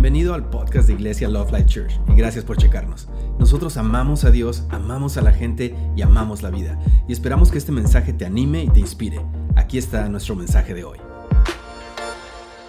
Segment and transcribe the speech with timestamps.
[0.00, 3.06] Bienvenido al podcast de Iglesia Love Life Church y gracias por checarnos.
[3.38, 6.78] Nosotros amamos a Dios, amamos a la gente y amamos la vida.
[7.06, 9.20] Y esperamos que este mensaje te anime y te inspire.
[9.56, 10.98] Aquí está nuestro mensaje de hoy.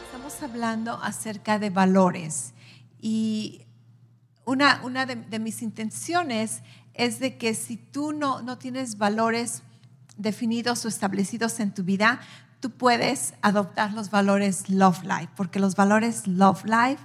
[0.07, 2.53] Estamos hablando acerca de valores
[2.99, 3.65] y
[4.43, 6.63] una, una de, mis intenciones
[6.93, 9.63] es de que si tú no, no tienes valores
[10.17, 12.19] definidos o establecidos en tu vida,
[12.59, 17.01] tú puedes adoptar los valores Love Life, porque los valores Love Life,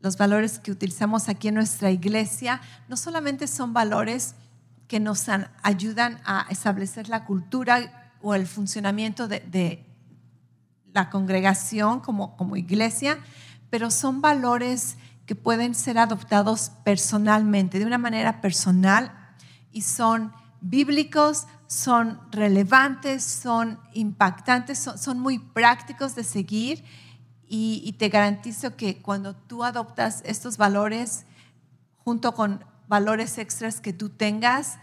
[0.00, 4.34] los valores que utilizamos aquí en nuestra iglesia, no solamente son valores
[4.88, 5.26] que nos
[5.62, 9.84] ayudan a establecer la cultura o el funcionamiento de,
[10.92, 13.18] la congregación como, iglesia,
[13.68, 14.96] pero son valores
[15.26, 19.12] que pueden ser adoptados personalmente, de una manera personal,
[19.72, 26.84] y son bíblicos, son relevantes, son impactantes, son, muy prácticos de seguir
[27.48, 31.24] y, te garantizo que cuando tú adoptas estos valores
[31.98, 34.78] junto con valores extras que tú tengas,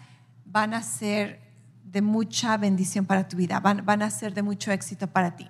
[0.46, 1.42] van a ser
[1.84, 5.50] de mucha bendición para tu vida, van, a ser de mucho éxito para ti.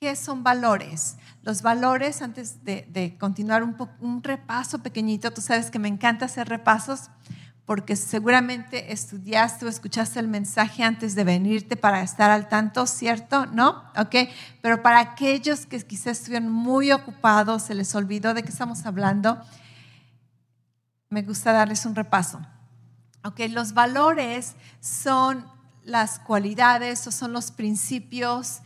[0.00, 1.16] ¿Qué son valores?
[1.42, 6.48] Los valores, antes de, continuar un, un repaso pequeñito, tú sabes que me encanta hacer
[6.48, 7.10] repasos,
[7.68, 13.44] porque seguramente estudiaste o escuchaste el mensaje antes de venirte para estar al tanto, ¿cierto?
[13.44, 13.84] ¿No?
[13.94, 14.30] ¿Ok?
[14.62, 19.38] Pero para aquellos que quizás estuvieron muy ocupados, se les olvidó de qué estamos hablando,
[21.10, 22.40] me gusta darles un repaso.
[23.22, 23.40] ¿Ok?
[23.50, 25.44] Los valores son
[25.84, 28.60] las cualidades o son los principios,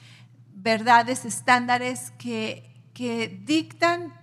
[0.55, 4.15] verdades, estándares que, que dictan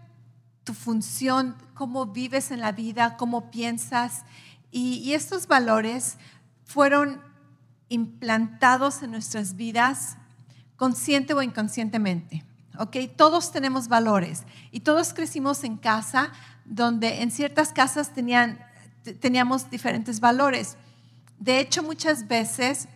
[0.64, 4.24] tu función, cómo vives en la vida, cómo piensas
[4.72, 6.18] y, estos valores
[6.64, 7.22] fueron
[7.90, 10.18] implantados en nuestras vidas
[10.76, 12.46] consciente o inconscientemente.
[12.78, 12.98] ¿ok?
[13.16, 16.32] Todos tenemos valores y todos crecimos en casa
[16.66, 18.60] donde en ciertas casas tenían,
[19.20, 20.78] teníamos diferentes valores.
[21.40, 22.88] De hecho, muchas veces,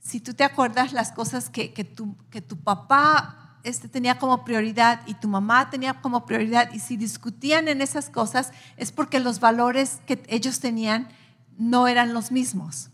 [0.00, 4.44] si tú te acuerdas las cosas que, que, tu, que tu papá este, tenía como
[4.44, 9.20] prioridad y tu mamá tenía como prioridad, y si discutían en esas cosas, es porque
[9.20, 11.08] los valores que ellos tenían
[11.56, 12.90] no eran los mismos.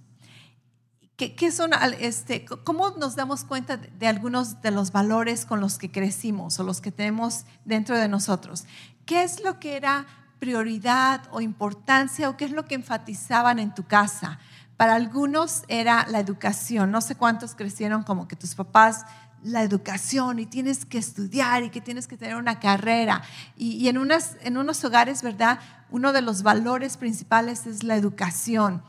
[1.16, 5.90] ¿Qué, son, este, ¿Cómo nos damos cuenta de algunos de los valores con los que
[5.90, 8.64] crecimos o los que tenemos dentro de nosotros?
[9.04, 10.06] ¿Qué es lo que era
[10.38, 14.38] prioridad o importancia o qué es lo que enfatizaban en tu casa?
[14.78, 16.90] Para algunos era la educación.
[16.90, 19.04] No sé cuántos crecieron como que tus papás
[19.42, 23.22] la educación y tienes que estudiar y que tienes que tener una carrera.
[23.56, 25.60] Y, en, unas, en unos hogares, ¿verdad?
[25.90, 28.82] Uno de los valores principales es la educación.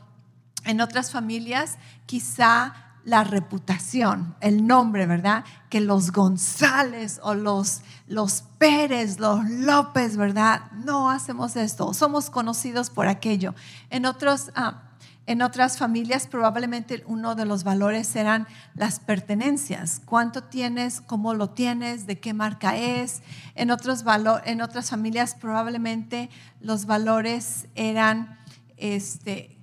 [0.65, 2.73] En otras familias, quizá
[3.03, 5.43] la reputación, el nombre, ¿verdad?
[5.69, 10.71] Que los González o los, los Pérez, los López, ¿verdad?
[10.71, 13.55] No hacemos esto, somos conocidos por aquello.
[13.89, 14.51] En otros...
[14.55, 14.83] Ah,
[15.27, 20.01] en otras familias probablemente uno de los valores eran las pertenencias.
[20.03, 20.99] ¿Cuánto tienes?
[21.01, 22.07] ¿Cómo lo tienes?
[22.07, 23.21] ¿De qué marca es?
[23.55, 24.03] En, otros
[24.45, 26.29] en otras familias probablemente
[26.59, 28.39] los valores eran
[28.77, 29.57] este,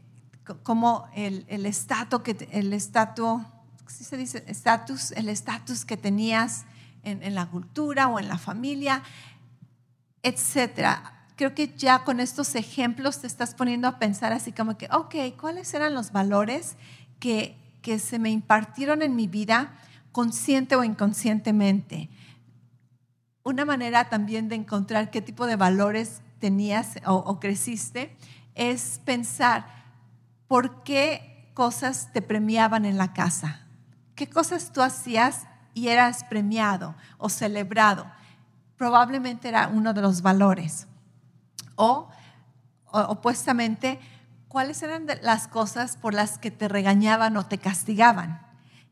[0.63, 2.21] como el estatus,
[2.51, 2.73] el.
[2.73, 3.43] Estatus,
[5.13, 6.67] el estatus que tenías
[7.03, 9.03] en, en la cultura o en la familia,
[10.23, 14.89] etcétera creo que ya con estos ejemplos te estás poniendo a pensar así como que,
[14.91, 16.77] ok, ¿cuáles eran los valores
[17.21, 17.57] que,
[17.99, 19.73] se me impartieron en mi vida
[20.11, 22.11] consciente o inconscientemente?
[23.45, 28.17] Una manera también de encontrar qué tipo de valores tenías o, o creciste
[28.57, 29.65] es pensar
[30.49, 33.65] por qué cosas te premiaban en la casa,
[34.17, 38.11] qué cosas tú hacías y eras premiado o celebrado.
[38.77, 40.88] Probablemente era uno de los valores.
[41.79, 42.09] O,
[42.91, 44.01] opuestamente,
[44.49, 48.41] ¿cuáles eran las cosas por las que te regañaban o te castigaban?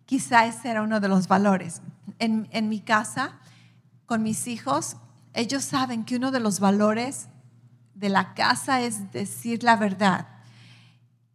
[0.05, 1.83] Quizá ese era uno de los valores.
[2.21, 3.41] En, mi casa,
[4.07, 4.99] con mis hijos,
[5.35, 7.27] ellos saben que uno de los valores
[7.95, 10.29] de la casa es decir la verdad.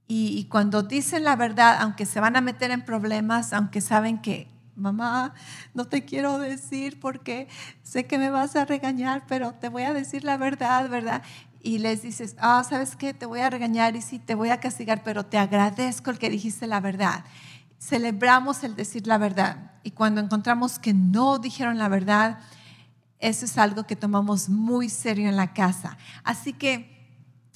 [0.08, 4.48] Y, cuando dicen la verdad, aunque se van a meter en problemas, aunque saben que,
[4.76, 5.34] mamá,
[5.74, 7.48] no te quiero decir porque
[7.84, 11.24] sé que me vas a regañar, pero te voy a decir la verdad, ¿verdad?
[11.62, 13.14] Y les dices, ah, ¿sabes qué?
[13.14, 16.30] Te voy a regañar y sí, te voy a castigar, pero te agradezco el que
[16.30, 17.24] dijiste la verdad.
[17.80, 19.72] Celebramos el decir la verdad.
[19.84, 22.40] Y cuando encontramos que no dijeron la verdad,
[23.20, 25.98] eso es algo que tomamos muy serio en la casa.
[26.24, 27.08] Así que,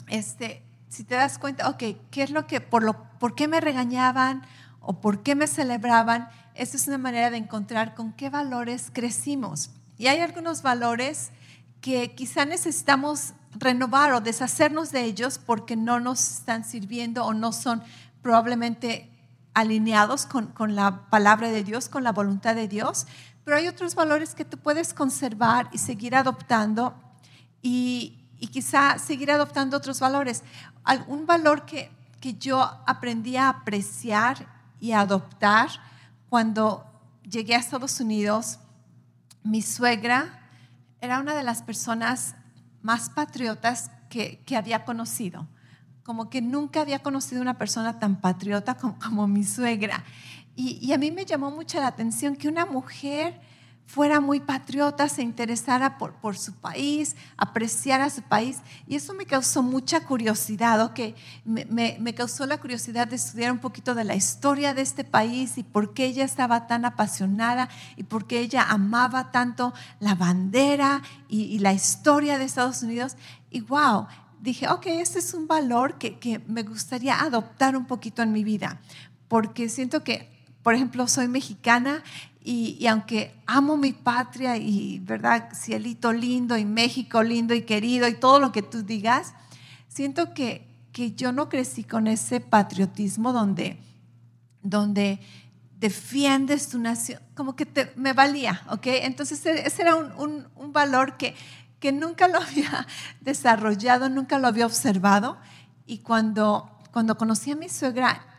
[0.08, 3.60] este, si te das cuenta, ok, ¿qué es lo que, por, lo, por qué me
[3.60, 4.44] regañaban
[4.80, 6.30] o por qué me celebraban?
[6.56, 9.72] Esa es una manera de encontrar con qué valores crecimos.
[9.98, 11.32] Y hay algunos valores
[11.82, 17.52] que quizá necesitamos renovar o deshacernos de ellos porque no nos están sirviendo o no
[17.52, 17.84] son
[18.22, 19.12] probablemente
[19.54, 23.06] alineados con, la palabra de Dios, con la voluntad de Dios,
[23.44, 26.96] pero hay otros valores que tú puedes conservar y seguir adoptando
[27.62, 30.44] y, quizá seguir adoptando otros valores.
[31.08, 31.92] Un valor que,
[32.22, 34.48] que yo aprendí a apreciar
[34.80, 35.70] y a adoptar
[36.30, 36.86] cuando
[37.24, 38.60] llegué a Estados Unidos,
[39.44, 40.42] mi suegra
[41.02, 42.36] era una de las personas
[42.82, 45.48] más patriotas que, había conocido.
[46.04, 50.04] Como que nunca había conocido una persona tan patriota como, como mi suegra.
[50.56, 53.42] Y, y, a mí me llamó mucho la atención que una mujer
[53.86, 58.60] fuera muy patriota, se interesara por, por, su país, apreciara su país.
[58.88, 61.16] Y eso me causó mucha curiosidad, que
[61.46, 65.04] me, me, me, causó la curiosidad de estudiar un poquito de la historia de este
[65.04, 70.16] país y por qué ella estaba tan apasionada y por qué ella amaba tanto la
[70.16, 73.16] bandera y, y la historia de Estados Unidos.
[73.52, 74.08] Y wow,
[74.42, 78.44] dije, ok, este es un valor que, que me gustaría adoptar un poquito en mi
[78.44, 78.80] vida,
[79.28, 80.32] porque siento que,
[80.64, 82.04] por ejemplo, soy mexicana
[82.48, 85.50] y, aunque amo mi patria y, ¿verdad?
[85.56, 89.34] Cielito lindo y México lindo y querido y todo lo que tú digas,
[89.88, 93.80] siento que, que yo no crecí con ese patriotismo donde,
[94.62, 95.20] donde
[95.80, 98.86] defiendes tu nación, como que te, me valía, ¿ok?
[98.86, 101.34] Entonces e, ese era un, un, un valor que,
[101.80, 102.86] que nunca lo había
[103.22, 105.38] desarrollado, nunca lo había observado.
[105.88, 108.35] Y cuando, cuando conocí a mi suegra,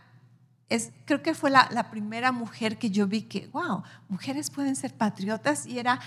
[0.68, 4.94] es, creo que fue la, primera mujer que yo vi que, wow, mujeres pueden ser
[4.94, 6.00] patriotas y era,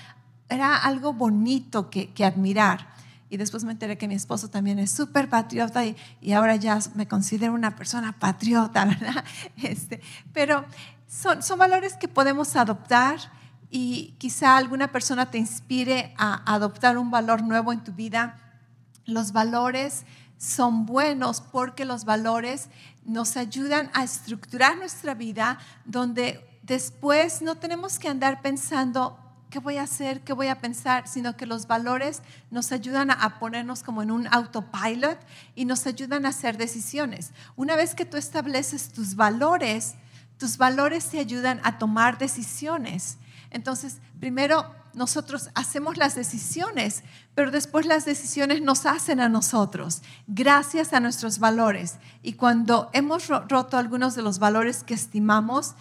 [0.49, 2.89] era algo bonito que, que admirar.
[3.29, 6.79] Y después me enteré que mi esposo también es súper patriota y, y, ahora ya
[6.95, 9.23] me considero una persona patriota, ¿verdad?
[9.57, 10.01] Este,
[10.33, 10.65] pero
[11.07, 13.19] son, son valores que podemos adoptar
[13.69, 18.39] y quizá alguna persona te inspire a adoptar un valor nuevo en tu vida.
[19.05, 20.05] Los valores
[20.37, 22.69] son buenos porque los valores
[23.09, 29.17] nos ayudan a estructurar nuestra vida donde después no tenemos que andar pensando
[29.49, 32.21] qué voy a hacer, qué voy a pensar, sino que los valores
[32.51, 35.17] nos ayudan a, ponernos como en un autopilot
[35.55, 37.31] y nos ayudan a hacer decisiones.
[37.55, 39.95] Una vez que tú estableces tus valores,
[40.37, 43.17] tus valores te ayudan a tomar decisiones.
[43.49, 47.03] Entonces, primero nosotros hacemos las decisiones,
[47.35, 51.97] pero después las decisiones nos hacen a nosotros, gracias a nuestros valores.
[52.21, 55.75] Y cuando hemos roto algunos de los valores que estimamos,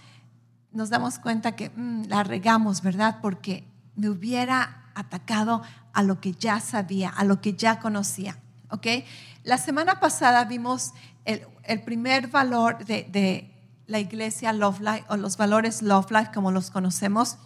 [0.72, 3.18] nos damos cuenta que mm, la regamos, ¿verdad?
[3.22, 3.66] Porque
[3.96, 5.62] me hubiera atacado
[5.92, 8.38] a lo que ya sabía, a lo que ya conocía.
[8.70, 8.86] ¿Ok?
[9.44, 10.92] La semana pasada vimos
[11.24, 13.54] el, primer valor de, de,
[13.86, 17.38] la iglesia Love Life o los valores Love Life como los conocemos.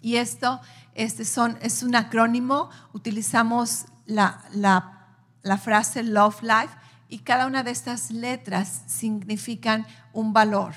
[0.00, 0.60] Y esto
[0.94, 5.06] este son, es un acrónimo, utilizamos la, la,
[5.42, 6.74] la frase Love Life
[7.08, 10.74] y cada una de estas letras significan un valor.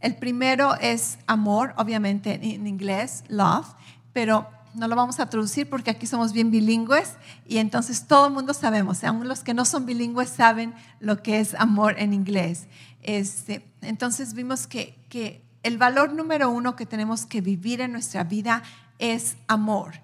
[0.00, 3.66] El primero es amor, obviamente en inglés, love,
[4.12, 7.14] pero no lo vamos a traducir porque aquí somos bien bilingües
[7.46, 11.40] y entonces todo el mundo sabemos, aún los que no son bilingües saben lo que
[11.40, 12.66] es amor en inglés.
[13.02, 18.24] Este, entonces vimos que, que el valor número uno que tenemos que vivir en nuestra
[18.24, 18.62] vida
[18.98, 20.00] es amor.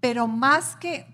[0.00, 1.06] Pero más que,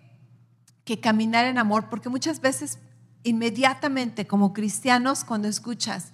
[0.85, 2.79] que caminar en amor, porque muchas veces
[3.25, 6.13] inmediatamente como cristianos cuando escuchas,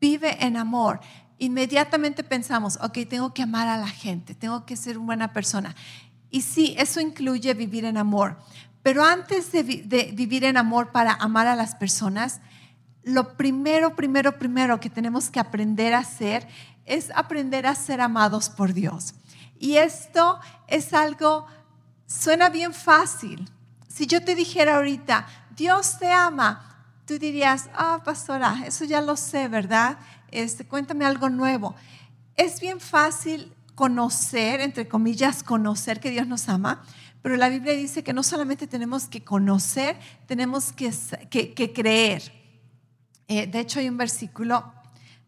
[0.00, 1.00] vive en amor,
[1.38, 5.74] inmediatamente pensamos, ok, tengo que amar a la gente, tengo que ser una buena persona.
[6.30, 8.38] Y sí, eso incluye vivir en amor.
[8.82, 12.40] Pero antes de, de, vivir en amor para amar a las personas,
[13.02, 16.46] lo primero, primero, primero que tenemos que aprender a hacer
[16.88, 19.14] es aprender a ser amados por Dios.
[19.58, 21.46] Y esto es algo,
[22.06, 23.48] suena bien fácil.
[23.88, 25.26] Si yo te dijera ahorita,
[25.56, 29.98] Dios te ama, tú dirías, ah, pastora, eso ya lo sé, ¿verdad?
[30.30, 31.74] Este, cuéntame algo nuevo.
[32.36, 36.82] Es bien fácil conocer, entre comillas, conocer que Dios nos ama,
[37.22, 40.92] pero la Biblia dice que no solamente tenemos que conocer, tenemos que,
[41.30, 42.32] que, creer.
[43.26, 44.72] Eh, de hecho, hay un versículo,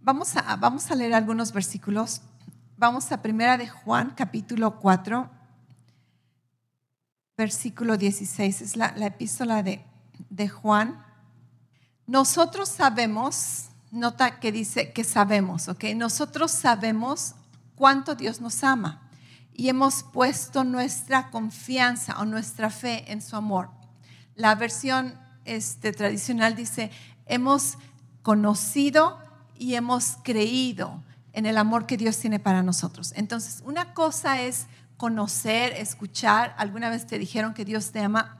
[0.00, 2.22] vamos a, vamos a leer algunos versículos
[2.80, 5.28] Vamos a primera de Juan, capítulo 4,
[7.36, 8.62] versículo 16.
[8.62, 9.84] Es la, epístola de,
[10.30, 11.04] de Juan.
[12.06, 15.84] Nosotros sabemos, nota que dice que sabemos, ¿ok?
[15.94, 17.34] Nosotros sabemos
[17.74, 19.10] cuánto Dios nos ama
[19.52, 23.68] y hemos puesto nuestra confianza o nuestra fe en su amor.
[24.36, 26.90] La versión este, tradicional dice,
[27.26, 27.76] hemos
[28.22, 29.18] conocido
[29.60, 31.02] y hemos creído
[31.34, 33.12] en el amor que Dios tiene para nosotros.
[33.14, 38.38] Entonces, una cosa es conocer, escuchar, alguna vez te dijeron que Dios te ama,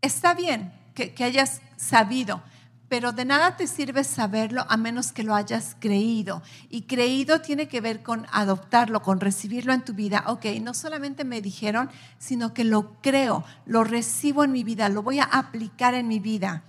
[0.00, 2.42] está bien que, hayas sabido,
[2.88, 6.42] pero de nada te sirve saberlo a menos que lo hayas creído.
[6.70, 10.24] Y creído tiene que ver con adoptarlo, con recibirlo en tu vida.
[10.26, 15.02] Ok, no solamente me dijeron, sino que lo creo, lo recibo en mi vida, lo
[15.02, 16.64] voy a aplicar en mi vida.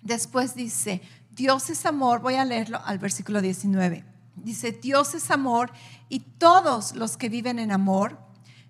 [0.00, 1.02] Después dice,
[1.34, 4.04] Dios es amor, voy a leerlo al versículo 19.
[4.36, 5.72] Dice, Dios es amor
[6.08, 8.18] y todos los que viven en amor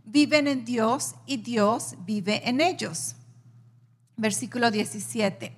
[0.05, 3.17] viven en Dios y Dios vive en ellos.
[4.17, 5.55] Versículo 17.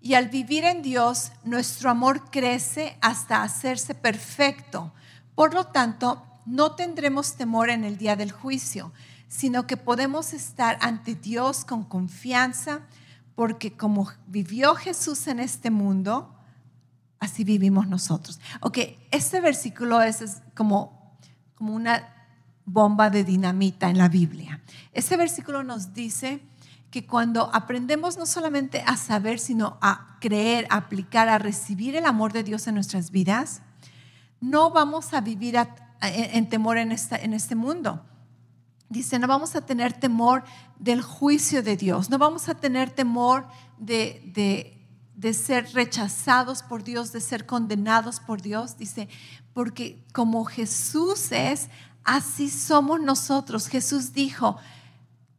[0.00, 4.92] Y al vivir en Dios, nuestro amor crece hasta hacerse perfecto.
[5.34, 8.92] Por lo tanto, no tendremos temor en el día del juicio,
[9.26, 12.82] sino que podemos estar ante Dios con confianza,
[13.34, 16.35] porque como vivió Jesús en este mundo,
[17.20, 18.40] así vivimos nosotros.
[18.60, 18.78] Ok,
[19.10, 21.18] este versículo es, como,
[21.54, 22.14] como una
[22.64, 24.60] bomba de dinamita en la Biblia.
[24.92, 26.40] Este versículo nos dice
[26.90, 32.06] que cuando aprendemos no solamente a saber, sino a creer, a aplicar, a recibir el
[32.06, 33.62] amor de Dios en nuestras vidas,
[34.40, 35.56] no vamos a vivir
[36.00, 38.04] en temor en, en este mundo.
[38.88, 40.44] Dice, no vamos a tener temor
[40.78, 44.75] del juicio de Dios, no vamos a tener temor de, de,
[45.16, 48.76] de ser rechazados por Dios, de ser condenados por Dios.
[48.76, 49.08] Dice,
[49.54, 51.68] porque como Jesús es,
[52.04, 53.66] así somos nosotros.
[53.66, 54.58] Jesús dijo,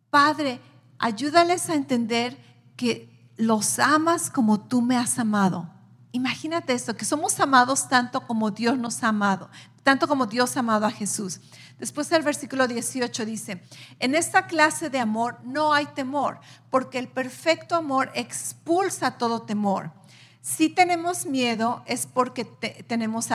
[0.10, 0.60] Padre,
[0.98, 2.38] ayúdales a entender
[2.76, 5.70] que los amas como tú me has amado.
[6.12, 9.50] Imagínate esto, que somos amados tanto como Dios nos ha amado,
[9.84, 11.42] tanto como Dios ha amado a Jesús.
[11.80, 13.62] Después del versículo 18 dice,
[14.00, 19.92] en esta clase de amor no hay temor, porque el perfecto amor expulsa todo temor.
[20.42, 23.28] Si tenemos miedo es porque tenemos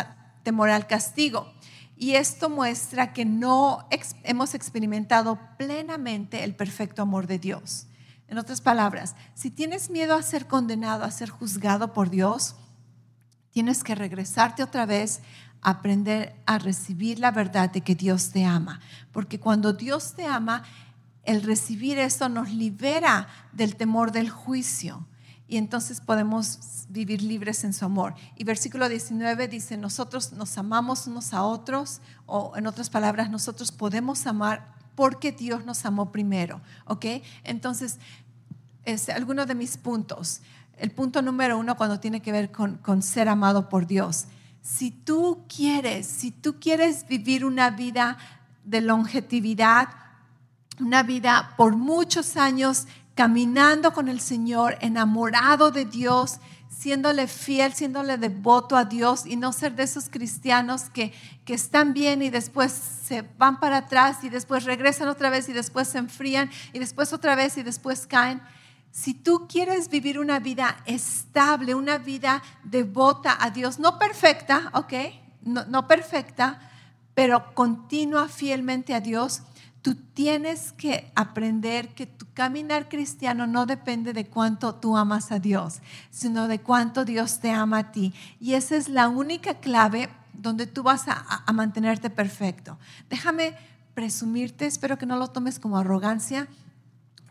[0.42, 1.52] temor al castigo.
[1.94, 3.86] Y esto muestra que no
[4.24, 7.86] hemos experimentado plenamente el perfecto amor de Dios.
[8.28, 12.56] En otras palabras, si tienes miedo a ser condenado, a ser juzgado por Dios,
[13.52, 15.20] tienes que regresarte otra vez
[15.60, 18.80] aprender a recibir la verdad de que Dios te ama.
[19.12, 20.64] Porque cuando Dios te ama,
[21.22, 25.06] el recibir eso nos libera del temor del juicio
[25.52, 28.14] y entonces podemos vivir libres en su amor.
[28.36, 33.70] Y versículo 19 dice, nosotros nos amamos unos a otros, o en otras palabras, nosotros
[33.70, 37.04] podemos amar porque Dios nos amó primero, ¿ok?
[37.44, 37.98] Entonces,
[38.84, 40.40] es alguno de mis puntos.
[40.82, 44.24] El punto número uno cuando tiene que ver con, con ser amado por Dios.
[44.62, 48.18] Si tú quieres, si tú quieres vivir una vida
[48.64, 49.90] de longevidad,
[50.80, 58.18] una vida por muchos años caminando con el Señor, enamorado de Dios, siéndole fiel, siéndole
[58.18, 62.72] devoto a Dios y no ser de esos cristianos que, que están bien y después
[62.72, 67.12] se van para atrás y después regresan otra vez y después se enfrían y después
[67.12, 68.42] otra vez y después caen.
[68.92, 74.92] Si tú quieres vivir una vida estable, una vida devota a Dios, no perfecta, ¿ok?
[75.42, 76.70] No, perfecta,
[77.14, 79.42] pero continua fielmente a Dios,
[79.82, 85.40] Tú tienes que aprender que tu caminar cristiano no depende de cuánto tú amas a
[85.40, 85.80] Dios,
[86.12, 88.14] sino de cuánto Dios te ama a ti.
[88.38, 92.78] Y esa es la única clave donde tú vas a, mantenerte perfecto.
[93.10, 93.56] Déjame
[93.94, 96.46] presumirte, espero que no lo tomes como arrogancia,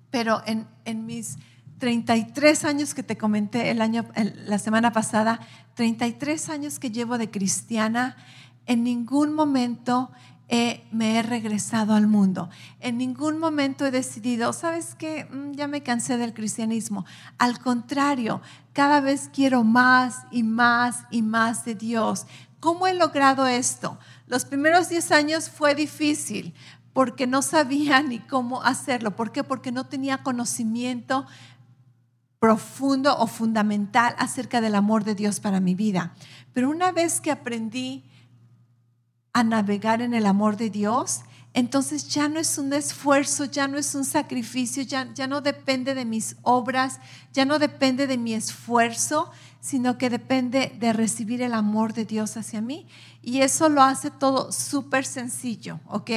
[0.09, 1.37] pero en, mis
[1.81, 4.05] 33 años que te comenté el año,
[4.45, 5.39] la semana pasada,
[5.73, 8.17] 33 años que llevo de cristiana,
[8.67, 10.11] en ningún momento
[10.91, 12.51] me he regresado al mundo.
[12.81, 15.25] En ningún momento he decidido, ¿sabes qué?
[15.25, 17.03] Mm, ya me cansé del cristianismo.
[17.39, 18.41] Al contrario,
[18.73, 22.27] cada vez quiero más y más y más de Dios.
[22.59, 23.97] ¿Cómo he logrado esto?
[24.27, 26.53] Los primeros 10 años fue difícil
[26.93, 29.15] porque no sabía ni cómo hacerlo.
[29.15, 29.43] ¿Por qué?
[29.43, 31.25] Porque no tenía conocimiento
[32.41, 36.15] profundo o fundamental acerca del amor de Dios para mi vida.
[36.53, 38.03] Pero una vez que aprendí
[39.31, 41.21] a navegar en el amor de Dios,
[41.53, 45.93] entonces ya no es un esfuerzo, ya no es un sacrificio, ya, ya no depende
[45.93, 46.99] de mis obras,
[47.31, 49.29] ya no depende de mi esfuerzo,
[49.61, 52.87] sino que depende de recibir el amor de Dios hacia mí.
[53.21, 56.09] Y eso lo hace todo súper sencillo, ¿ok?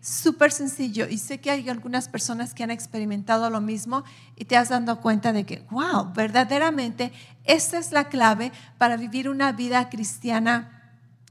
[0.00, 1.08] Súper sencillo.
[1.08, 4.04] Y sé que hay algunas personas que han experimentado lo mismo
[4.36, 7.10] y te has dado cuenta de que, wow, verdaderamente
[7.44, 10.76] esta es la clave para vivir una vida cristiana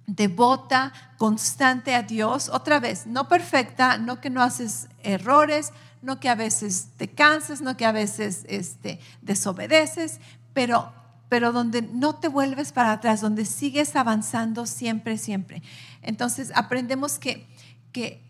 [0.08, 2.50] devota, constante a Dios.
[2.50, 5.72] Otra vez, no perfecta, no que no haces errores,
[6.02, 10.20] no que a veces te cansas, no que a veces este, desobedeces,
[10.54, 10.92] pero,
[11.30, 15.62] pero donde no te vuelves para atrás, donde sigues avanzando siempre, siempre.
[16.02, 17.48] Entonces aprendemos que,
[17.92, 18.22] que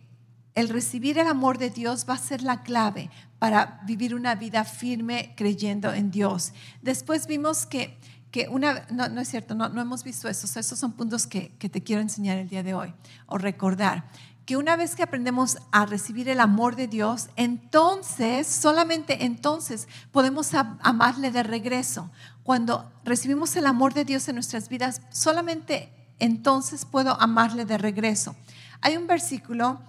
[0.54, 4.66] el recibir el amor de Dios va a ser la clave para vivir una vida
[4.66, 6.52] firme creyendo en Dios.
[6.82, 7.98] Después vimos que,
[8.32, 11.70] que una, no, es cierto, no, no hemos visto eso, esos son puntos que, que
[11.70, 12.94] te quiero enseñar el día de hoy
[13.28, 14.04] o recordar
[14.50, 20.56] que una vez que aprendemos a recibir el amor de Dios, entonces, solamente entonces, podemos
[20.56, 22.10] amarle de regreso.
[22.42, 28.36] Cuando recibimos el amor de Dios en nuestras vidas, solamente entonces puedo amarle de regreso.
[28.82, 29.80] Hay un versículo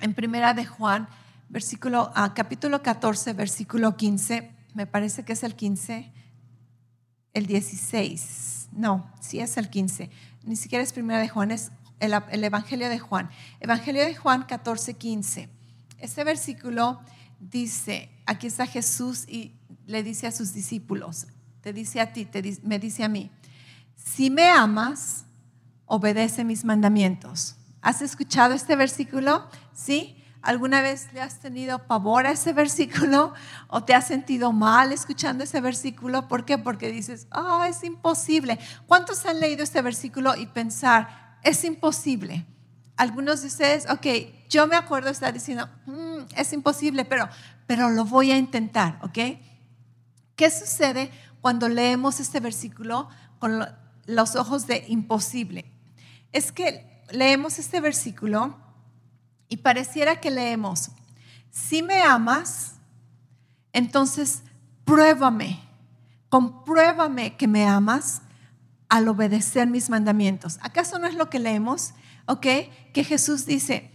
[0.00, 1.06] en Primera de Juan,
[1.50, 6.10] versículo, ah, capítulo 14, versículo 15, me parece que es el 15,
[7.34, 10.08] el 16, no, sí es el 15,
[10.44, 11.70] ni siquiera es Primera de Juan, es
[12.00, 13.30] el, Evangelio de Juan.
[13.60, 15.48] Evangelio de Juan 14, 15.
[15.98, 17.00] Este versículo
[17.40, 19.54] dice, aquí está Jesús y
[19.86, 21.26] le dice a sus discípulos,
[21.60, 23.30] te dice a ti, te, me dice a mí,
[23.96, 25.24] si me amas,
[25.86, 27.56] obedece mis mandamientos.
[27.80, 29.48] ¿Has escuchado este versículo?
[29.72, 30.16] ¿Sí?
[30.44, 33.32] ¿Alguna vez le has tenido pavor a ese versículo
[33.68, 36.28] o te has sentido mal escuchando ese versículo?
[36.28, 36.58] ¿Por qué?
[36.58, 38.58] Porque dices, ah, es imposible.
[38.86, 42.44] ¿Cuántos han leído este versículo y pensar, es imposible.
[42.96, 44.06] Algunos de ustedes, ok,
[44.48, 47.28] yo me acuerdo estar diciendo, mm, es imposible, pero,
[47.66, 49.38] pero lo voy a intentar, ¿ok?
[50.36, 51.10] ¿Qué sucede
[51.40, 53.08] cuando leemos este versículo
[53.38, 53.64] con
[54.06, 55.64] los ojos de imposible?
[56.32, 58.56] Es que leemos este versículo
[59.48, 60.90] y pareciera que leemos,
[61.50, 62.74] si me amas,
[63.72, 64.42] entonces
[64.84, 65.60] pruébame,
[66.28, 68.22] compruébame que me amas
[68.94, 70.60] al obedecer mis mandamientos.
[70.62, 71.94] ¿Acaso no es lo que leemos?
[72.26, 72.46] ¿Ok?
[72.92, 73.90] Que Jesús dice,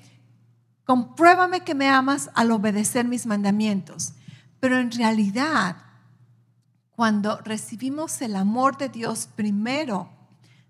[0.84, 4.12] compruébame que me amas al obedecer mis mandamientos.
[4.60, 5.78] Pero en realidad,
[6.92, 10.10] cuando recibimos el amor de Dios primero,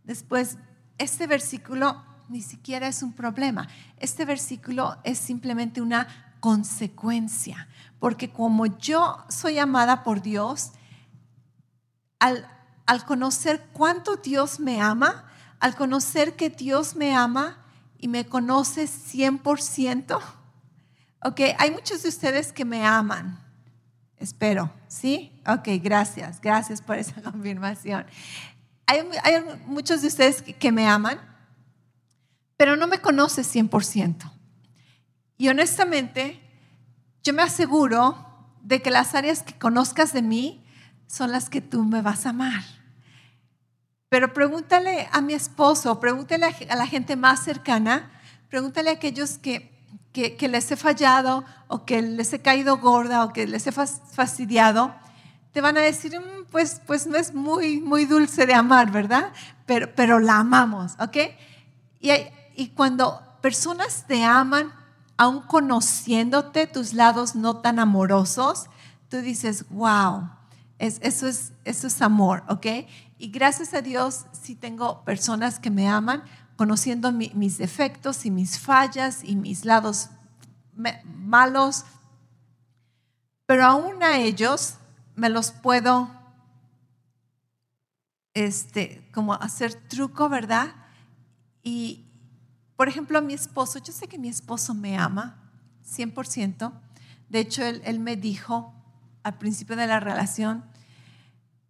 [0.03, 0.59] después,
[0.99, 3.67] este versículo ni siquiera es un problema.
[3.97, 7.67] Este versículo es simplemente una consecuencia.
[7.97, 10.73] Porque como yo soy amada por Dios,
[12.19, 12.47] al
[12.89, 15.23] al conocer cuánto Dios me ama,
[15.59, 17.63] al conocer que Dios me ama
[17.99, 20.19] y me conoce 100%,
[21.23, 23.39] ok, hay muchos de ustedes que me aman,
[24.17, 25.39] espero, ¿sí?
[25.45, 28.07] Ok, gracias, gracias por esa confirmación.
[28.87, 29.03] Hay,
[29.67, 31.19] muchos de ustedes que, me aman,
[32.57, 34.31] pero no me conoce 100%.
[35.37, 36.41] Y honestamente,
[37.23, 38.17] yo me aseguro
[38.63, 40.65] de que las áreas que conozcas de mí
[41.05, 42.78] son las que tú me vas a amar.
[44.09, 48.11] Pero pregúntale a mi esposo, pregúntale a la gente más cercana,
[48.49, 49.71] pregúntale a aquellos que,
[50.11, 54.93] que, les he fallado o que les he caído gorda o que les he fastidiado.
[55.53, 59.31] Te van a decir, mm, pues, pues no es muy, muy dulce de amar, ¿verdad?
[59.67, 61.17] Pero, pero la amamos, ¿ok?
[61.99, 62.11] Y,
[62.55, 64.73] y cuando personas te aman,
[65.17, 68.69] aún conociéndote tus lados no tan amorosos,
[69.09, 70.29] tú dices, wow,
[70.79, 72.65] eso, es, eso es amor, ¿ok?
[73.21, 76.23] Y gracias a Dios sí tengo personas que me aman,
[76.55, 80.09] conociendo mis defectos y mis fallas y mis lados
[81.03, 81.83] malos,
[83.45, 84.75] pero aún a ellos
[85.15, 86.09] me los puedo,
[88.33, 90.73] este, como hacer truco, ¿verdad?
[91.61, 92.05] Y,
[92.77, 95.51] por ejemplo, a mi esposo, yo sé que mi esposo me ama
[95.85, 96.71] 100%.
[97.27, 98.73] De hecho, él, él me dijo
[99.23, 100.63] al principio de la relación,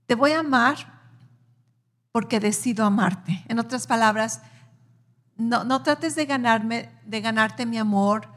[0.05, 0.98] te voy a amar
[2.11, 3.43] porque decido amarte.
[3.47, 4.41] En otras palabras,
[5.37, 8.27] no, no trates de ganarme, de ganarte mi amor.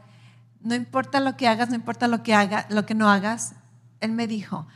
[0.61, 3.55] No importa lo que hagas, no importa lo que haga, lo que no hagas.
[3.99, 4.67] Él me dijo,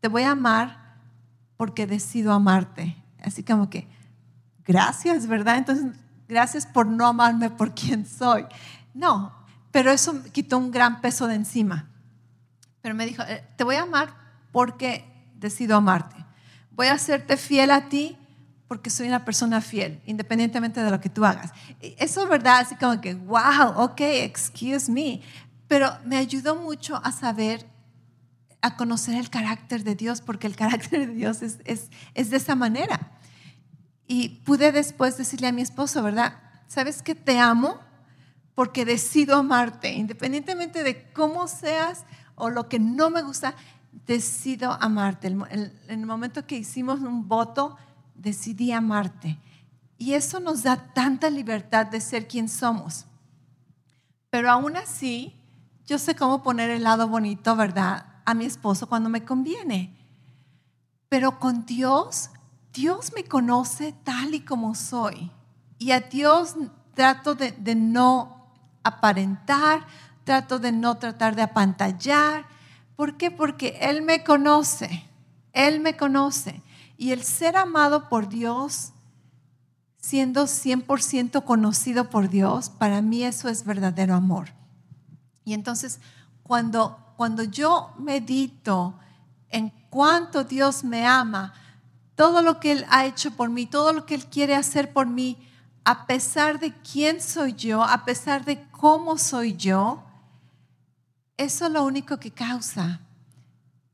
[0.00, 0.98] te voy a amar
[1.56, 2.96] porque decido amarte.
[3.22, 3.88] Así como que,
[4.64, 5.56] gracias, ¿verdad?
[5.56, 5.86] Entonces,
[6.28, 8.44] gracias por no amarme por quien soy.
[8.92, 9.32] No,
[9.70, 11.86] pero eso quitó un gran peso de encima.
[12.82, 14.14] Pero me dijo, eh, te voy a amar
[14.52, 16.25] porque decido amarte.
[16.76, 18.16] Voy a hacerte fiel a ti
[18.68, 21.52] porque soy una persona fiel, independientemente de lo que tú hagas.
[21.80, 25.22] Eso es verdad, así como que, wow, ok, excuse me.
[25.68, 27.66] Pero me ayudó mucho a saber,
[28.60, 32.36] a conocer el carácter de Dios, porque el carácter de Dios es, es, es de
[32.36, 33.12] esa manera.
[34.06, 36.38] Y pude después decirle a mi esposo, ¿verdad?
[36.66, 37.80] ¿Sabes que te amo?
[38.54, 43.54] Porque decido amarte, independientemente de cómo seas o lo que no me gusta,
[44.06, 45.28] decido amarte.
[45.28, 47.76] En el momento que hicimos un voto,
[48.14, 49.38] decidí amarte.
[49.98, 53.06] Y eso nos da tanta libertad de ser quien somos.
[54.30, 55.34] Pero aún así,
[55.86, 58.06] yo sé cómo poner el lado bonito, ¿verdad?
[58.24, 59.96] A mi esposo cuando me conviene.
[61.08, 62.30] Pero con Dios,
[62.72, 65.30] Dios me conoce tal y como soy.
[65.78, 66.56] Y a Dios
[66.94, 68.50] trato de, no
[68.82, 69.86] aparentar,
[70.24, 72.46] trato de no tratar de apantallar.
[72.96, 73.30] ¿Por qué?
[73.30, 75.04] Porque Él me conoce,
[75.52, 76.62] Él me conoce.
[76.96, 78.92] Y el ser amado por Dios,
[79.98, 84.48] siendo 100% conocido por Dios, para mí eso es verdadero amor.
[85.44, 86.00] Y entonces,
[86.42, 88.98] cuando, cuando yo medito
[89.50, 91.52] en cuánto Dios me ama,
[92.14, 95.06] todo lo que Él ha hecho por mí, todo lo que Él quiere hacer por
[95.06, 95.36] mí,
[95.84, 100.05] a pesar de quién soy yo, a pesar de cómo soy yo,
[101.36, 103.00] eso lo único que causa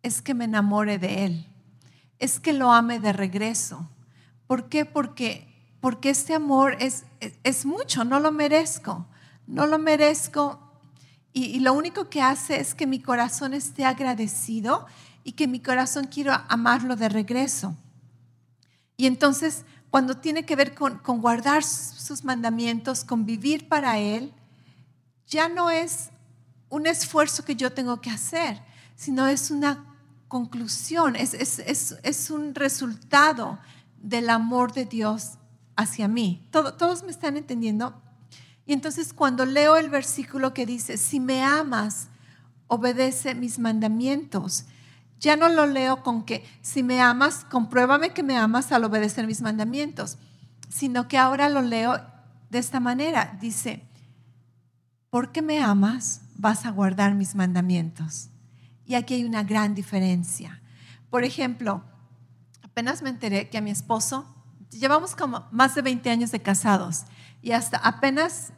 [0.02, 1.46] es que me enamore de Él,
[2.18, 3.88] es que lo ame de regreso.
[4.46, 4.84] ¿Por qué?
[4.84, 5.48] Porque,
[5.80, 7.04] porque este amor es,
[7.42, 9.06] es, mucho, no lo merezco,
[9.46, 10.60] no lo merezco.
[11.32, 14.86] Y, lo único que hace es que mi corazón esté agradecido
[15.24, 17.76] y que mi corazón quiera amarlo de regreso.
[18.96, 24.32] Y entonces, cuando tiene que ver con, guardar sus mandamientos, con vivir para Él,
[25.26, 26.10] ya no es
[26.72, 28.58] un esfuerzo que yo tengo que hacer,
[28.96, 29.84] sino es una
[30.26, 33.58] conclusión, es, es, un resultado
[33.98, 35.32] del amor de Dios
[35.76, 36.48] hacia mí.
[36.50, 38.00] ¿Todos me están entendiendo?
[38.64, 42.08] Y entonces cuando leo el versículo que dice, si me amas,
[42.68, 44.64] obedece mis mandamientos,
[45.20, 49.26] ya no lo leo con que si me amas, compruébame que me amas al obedecer
[49.26, 50.16] mis mandamientos,
[50.70, 52.00] sino que ahora lo leo
[52.48, 53.36] de esta manera.
[53.42, 53.82] Dice,
[55.10, 58.30] porque me amas, vas a guardar mis mandamientos.
[58.84, 60.60] Y aquí hay una gran diferencia.
[61.10, 61.84] Por ejemplo,
[62.62, 64.26] apenas me enteré que a mi esposo,
[64.70, 67.04] llevamos como más de 20 años de casados
[67.42, 68.52] y hasta apenas,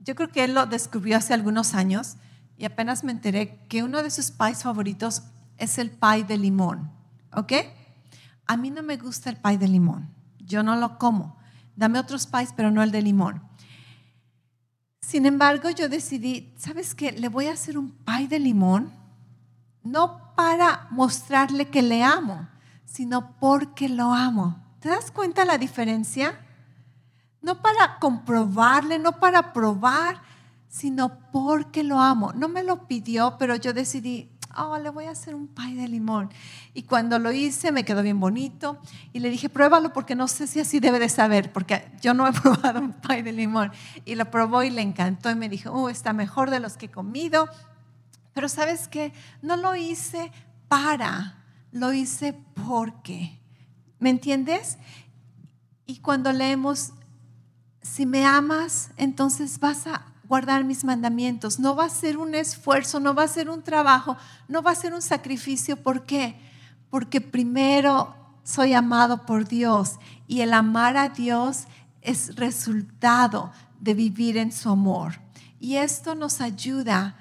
[0.00, 2.16] yo creo que él lo descubrió hace algunos años
[2.56, 5.22] y apenas me enteré que uno de sus pais favoritos
[5.58, 6.90] es el pie de limón,
[7.32, 7.52] ¿ok?
[8.46, 11.38] A mí no me gusta el pie de limón, yo no lo como.
[11.76, 13.42] Dame otros pies, pero no el de limón.
[15.02, 17.12] Sin embargo, yo decidí, ¿sabes qué?
[17.12, 18.92] Le voy a hacer un pie de limón,
[19.82, 22.48] no para mostrarle que le amo,
[22.86, 24.56] sino porque lo amo.
[24.80, 26.38] ¿Te das cuenta la diferencia?
[27.42, 30.22] No para comprobarle, no para probar,
[30.68, 32.32] sino porque lo amo.
[32.32, 35.88] No me lo pidió, pero yo decidí, oh, le voy a hacer un pie de
[35.88, 36.30] limón.
[36.74, 38.78] Y cuando lo hice me quedó bien bonito
[39.12, 42.26] y le dije, pruébalo porque no sé si así debe de saber, porque yo no
[42.26, 43.72] he probado un pie de limón.
[44.04, 46.86] Y lo probó y le encantó y me dijo, oh, está mejor de los que
[46.86, 47.48] he comido.
[48.34, 49.12] Pero sabes qué,
[49.42, 50.32] no lo hice
[50.68, 51.36] para,
[51.70, 52.34] lo hice
[52.66, 53.38] porque.
[53.98, 54.78] ¿Me entiendes?
[55.86, 56.92] Y cuando leemos,
[57.82, 61.58] si me amas, entonces vas a guardar mis mandamientos.
[61.58, 64.16] No va a ser un esfuerzo, no va a ser un trabajo,
[64.48, 65.76] no va a ser un sacrificio.
[65.76, 66.40] ¿Por qué?
[66.88, 71.64] Porque primero soy amado por Dios y el amar a Dios
[72.00, 75.20] es resultado de vivir en su amor.
[75.60, 77.14] Y esto nos ayuda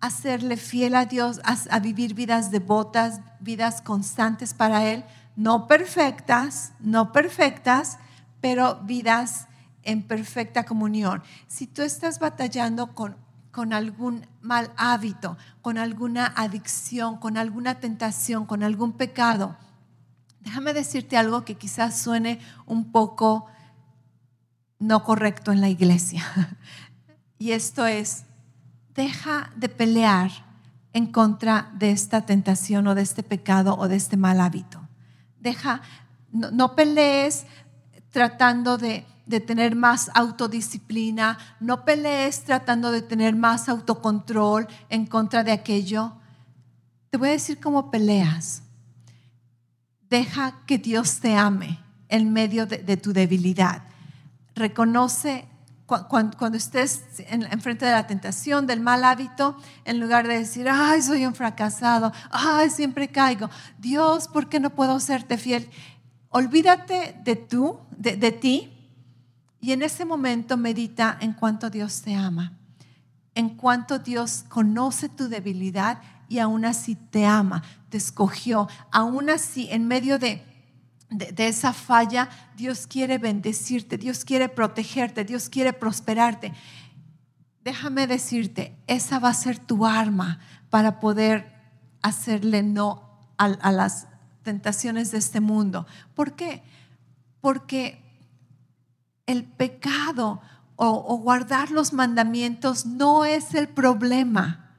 [0.00, 6.72] a serle fiel a Dios, a, vivir vidas devotas, vidas constantes para Él, no perfectas,
[6.80, 7.96] no perfectas,
[8.42, 9.48] pero vidas
[9.88, 11.22] en perfecta comunión.
[11.46, 13.16] Si tú estás batallando con,
[13.50, 19.56] con algún mal hábito, con alguna adicción, con alguna tentación, con algún pecado,
[20.40, 23.46] déjame decirte algo que quizás suene un poco
[24.78, 26.24] no correcto en la iglesia.
[27.40, 28.24] Y esto es,
[28.96, 30.32] deja de pelear
[30.92, 34.80] en contra de esta tentación o de este pecado o de este mal hábito.
[35.38, 35.80] Deja,
[36.32, 37.46] no pelees
[38.10, 45.44] tratando de de tener más autodisciplina, no pelees tratando de tener más autocontrol en contra
[45.44, 46.14] de aquello.
[47.10, 48.62] Te voy a decir cómo peleas.
[50.08, 53.82] Deja que Dios te ame en medio de, tu debilidad.
[54.54, 55.46] Reconoce
[55.84, 61.02] cuando, estés en, frente de la tentación, del mal hábito, en lugar de decir, ay,
[61.02, 65.68] soy un fracasado, ay, siempre caigo, Dios, ¿por qué no puedo serte fiel?
[66.30, 68.77] Olvídate de tú, de ti,
[69.60, 72.52] y en ese momento medita en cuánto Dios te ama,
[73.34, 78.68] en cuánto Dios conoce tu debilidad y aún así te ama, te escogió.
[78.92, 80.44] Aún así, en medio de,
[81.10, 86.52] de, esa falla, Dios quiere bendecirte, Dios quiere protegerte, Dios quiere prosperarte.
[87.64, 90.38] Déjame decirte, esa va a ser tu arma
[90.70, 91.52] para poder
[92.02, 94.06] hacerle no a, a las
[94.42, 95.86] tentaciones de este mundo.
[96.14, 96.62] ¿Por qué?
[97.40, 98.07] Porque
[99.28, 100.40] el pecado
[100.74, 104.70] o, guardar los mandamientos no es el problema.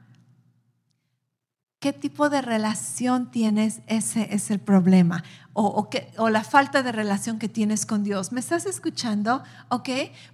[1.78, 3.80] ¿Qué tipo de relación tienes?
[3.86, 5.22] Ese es el problema.
[5.52, 5.88] O,
[6.30, 8.32] la falta de relación que tienes con Dios.
[8.32, 9.42] ¿Me estás escuchando?
[9.68, 9.88] ¿Ok?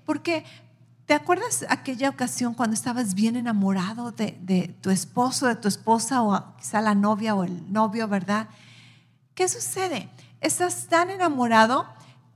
[0.05, 0.45] Porque
[1.05, 6.21] ¿Te acuerdas aquella ocasión cuando estabas bien enamorado de, de, tu esposo, de tu esposa
[6.25, 8.49] o quizá la novia o el novio, verdad?
[9.37, 10.09] ¿Qué sucede?
[10.41, 11.87] Estás tan enamorado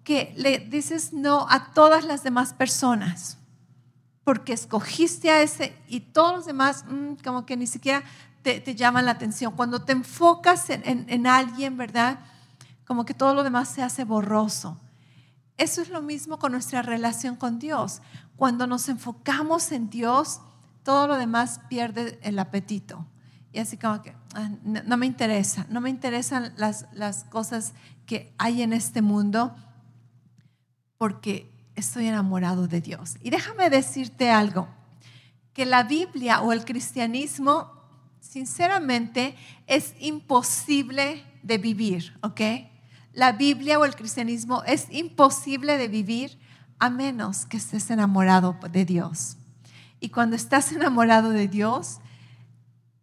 [0.05, 3.39] que le dices no a todas las demás personas
[4.31, 8.05] porque escogiste a ese y todos los demás mm, como que ni siquiera
[8.43, 9.55] te, te, llaman la atención.
[9.57, 12.21] Cuando te enfocas en, en, en alguien, ¿verdad?
[12.87, 14.79] Como que todo lo demás se hace borroso.
[15.57, 18.03] Eso es lo mismo con nuestra relación con Dios.
[18.37, 20.41] Cuando nos enfocamos en Dios,
[20.85, 23.07] todo lo demás pierde el apetito.
[23.53, 27.75] Y así como que ah, no, me interesa, no me interesan las, las cosas
[28.07, 29.57] que hay en este mundo
[31.01, 33.17] porque estoy enamorado de Dios.
[33.23, 34.69] Y déjame decirte algo,
[35.55, 37.73] que la Biblia o el cristianismo,
[38.21, 39.35] sinceramente,
[39.67, 42.43] es imposible de vivir, ¿ok?
[43.15, 46.39] La Biblia o el cristianismo es imposible de vivir
[46.79, 49.39] a menos que estés enamorado de Dios.
[50.01, 52.01] Y cuando estás enamorado de Dios,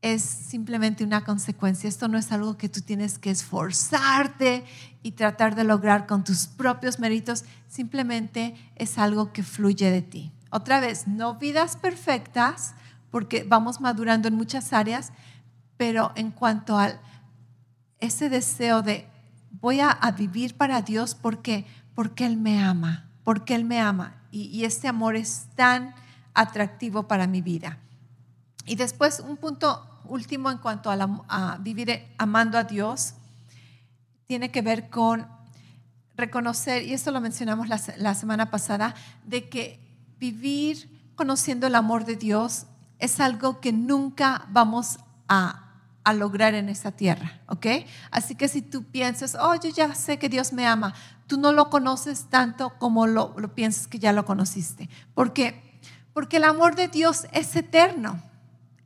[0.02, 1.88] es simplemente una consecuencia.
[1.88, 4.66] Esto no es algo que tú tienes que esforzarte
[5.04, 10.32] y tratar de lograr con tus propios méritos, simplemente es algo que fluye de ti.
[10.50, 12.74] Otra vez, no vidas perfectas,
[13.10, 15.12] porque vamos madurando en muchas áreas,
[15.78, 17.00] pero en cuanto a
[18.00, 19.08] ese deseo de
[19.52, 21.66] voy a, vivir para Dios, ¿por qué?
[21.96, 25.94] Porque Él me ama porque Él me ama y, este amor es tan
[26.34, 27.78] atractivo para mi vida.
[28.68, 33.14] Y después un punto último en cuanto a, vivir amando a Dios,
[34.28, 35.28] tiene que ver con
[36.16, 38.94] reconocer, y esto lo mencionamos la, la semana pasada,
[39.26, 39.80] de que
[40.20, 42.66] vivir conociendo el amor de Dios
[43.00, 45.68] es algo que nunca vamos a
[46.08, 47.66] a lograr en esta tierra, ¿ok?
[48.12, 50.94] Así que si tú piensas, oh, yo ya sé que Dios me ama,
[51.28, 54.90] tú no lo conoces tanto como lo, lo piensas que ya lo conociste.
[55.14, 55.82] ¿Por qué?
[56.14, 58.24] Porque el amor de Dios es eterno.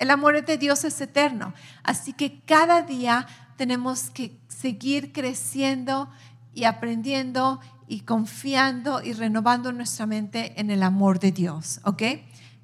[0.02, 1.54] El amor de Dios es eterno.
[1.84, 6.10] Así que cada día tenemos que seguir creciendo
[6.56, 12.02] y aprendiendo y confiando y renovando nuestra mente en el amor de Dios, ¿ok?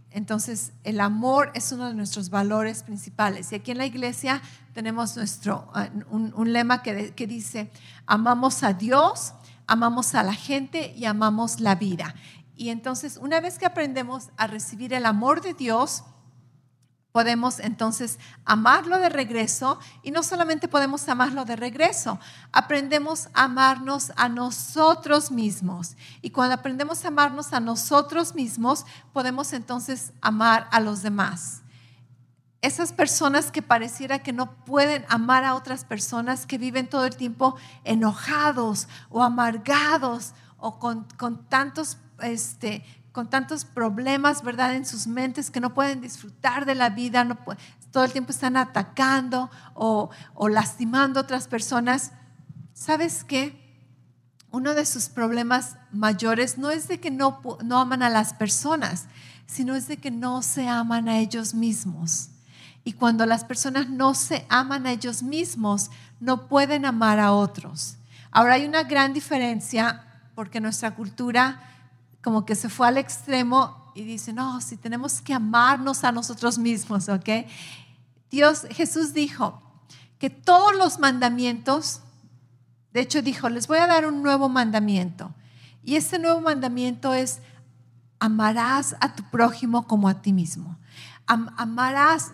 [0.10, 3.52] Entonces, el amor es uno de nuestros valores principales.
[3.52, 4.42] Y aquí en la iglesia
[4.74, 7.70] tenemos nuestro, ah, un, lema que, que dice,
[8.08, 9.36] amamos a Dios,
[9.68, 12.16] amamos a la gente y amamos la vida.
[12.56, 16.04] Y entonces, una vez que aprendemos a recibir el amor de Dios,
[17.18, 22.20] podemos entonces amarlo de regreso y no solamente podemos amarlo de regreso,
[22.52, 25.98] aprendemos a amarnos a nosotros mismos.
[26.22, 31.64] Y cuando aprendemos a amarnos a nosotros mismos, podemos entonces amar a los demás.
[32.62, 37.18] Esas personas que pareciera que no pueden amar a otras personas, que viven todo el
[37.18, 42.84] tiempo enojados o amargados o con, con tantos este,
[43.18, 47.36] con tantos problemas, ¿verdad?, en sus mentes que no pueden disfrutar de la vida, no
[47.90, 50.12] todo el tiempo están atacando o,
[50.48, 52.12] lastimando a otras personas.
[52.76, 53.82] ¿Sabes qué?
[54.52, 59.08] Uno de sus problemas mayores no es de que no, no aman a las personas,
[59.48, 62.30] sino es de que no se aman a ellos mismos.
[62.84, 67.98] Y cuando las personas no se aman a ellos mismos, no pueden amar a otros.
[68.30, 70.04] Ahora hay una gran diferencia
[70.36, 71.64] porque nuestra cultura
[72.22, 76.58] como que se fue al extremo y dice, no, si tenemos que amarnos a nosotros
[76.58, 77.30] mismos, ¿ok?
[78.30, 79.62] Dios, Jesús dijo
[80.20, 82.02] que todos los mandamientos,
[82.94, 85.34] de hecho dijo, les voy a dar un nuevo mandamiento.
[85.84, 87.40] Y ese nuevo mandamiento es,
[88.20, 90.78] amarás a tu prójimo como a ti mismo.
[91.26, 92.32] amarás,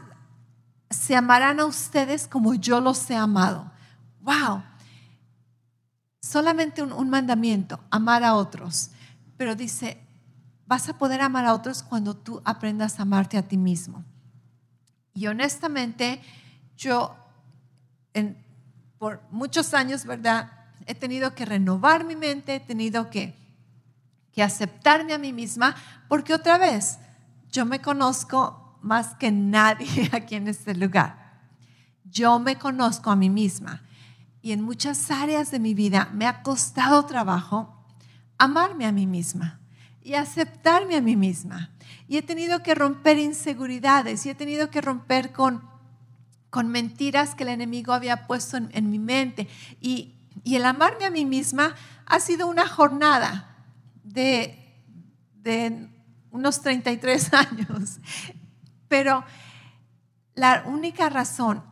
[0.90, 3.72] se amarán a ustedes como yo los he amado.
[4.22, 4.64] ¡Wow!
[6.22, 8.90] Solamente un mandamiento, amar a otros.
[9.38, 10.00] Pero dice,
[10.66, 14.04] vas a poder amar a otros cuando tú aprendas a amarte a ti mismo.
[15.14, 16.22] Y honestamente,
[16.76, 17.16] yo
[18.98, 20.50] por muchos años, ¿verdad?
[20.86, 23.36] He tenido que renovar mi mente, he tenido que,
[24.32, 25.76] que aceptarme a mí misma,
[26.08, 27.00] porque otra vez,
[27.52, 31.42] yo me conozco más que nadie aquí en este lugar.
[32.06, 33.82] Yo me conozco a mí misma.
[34.42, 37.83] Y en muchas áreas de mi vida me ha costado trabajo
[38.38, 39.60] amarme a mí misma
[40.04, 41.72] y aceptarme a mí misma.
[42.08, 45.64] Y he tenido que romper inseguridades y he tenido que romper con,
[46.50, 49.48] con mentiras que el enemigo había puesto en, mi mente.
[49.80, 53.56] Y, y, el amarme a mí misma ha sido una jornada
[54.04, 54.60] de,
[55.42, 55.90] de
[56.32, 58.00] unos 33 años.
[58.90, 59.24] Pero
[60.36, 61.64] la única razón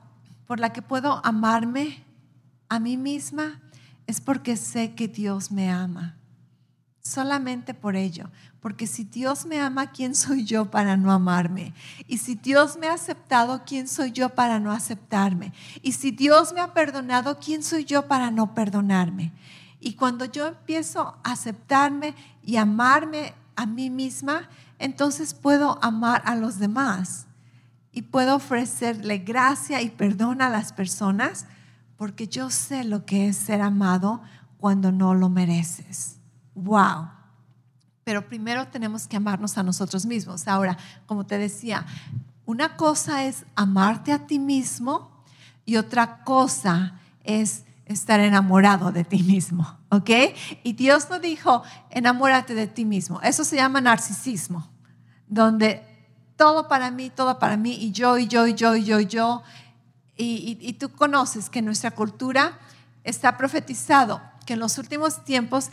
[0.48, 2.04] por la que puedo amarme
[2.70, 3.60] a mí misma
[4.08, 6.21] es porque sé que Dios me ama
[7.12, 8.30] solamente por ello.
[8.62, 11.74] Porque si Dios me ama, ¿quién soy yo para no amarme?
[12.08, 15.54] Y si Dios me ha aceptado, ¿quién soy yo para no aceptarme?
[15.82, 19.34] Y si Dios me ha perdonado, ¿quién soy yo para no perdonarme?
[19.80, 24.48] Y cuando yo empiezo a aceptarme y amarme a mí misma,
[24.80, 27.28] entonces puedo amar a los demás
[27.92, 31.46] y puedo ofrecerle gracia y perdón a las personas
[31.98, 34.22] porque yo sé lo que es ser amado
[34.58, 36.21] cuando no lo mereces.
[36.56, 37.10] Wow.
[38.04, 40.48] Pero primero tenemos que amarnos a nosotros mismos.
[40.48, 41.86] Ahora, como te decía,
[42.46, 45.24] una cosa es amarte a ti mismo
[45.66, 50.10] y otra cosa es estar enamorado de ti mismo, ¿ok?
[50.64, 53.22] Y Dios no dijo, enamórate de ti mismo.
[53.22, 54.70] Eso se llama narcisismo,
[55.28, 55.86] donde
[56.36, 59.06] todo para mí, todo para mí, y yo, y yo, y yo, y yo, y
[59.06, 59.44] yo.
[60.18, 62.60] Y, tú conoces que nuestra cultura
[63.04, 65.70] está profetizado que en los últimos tiempos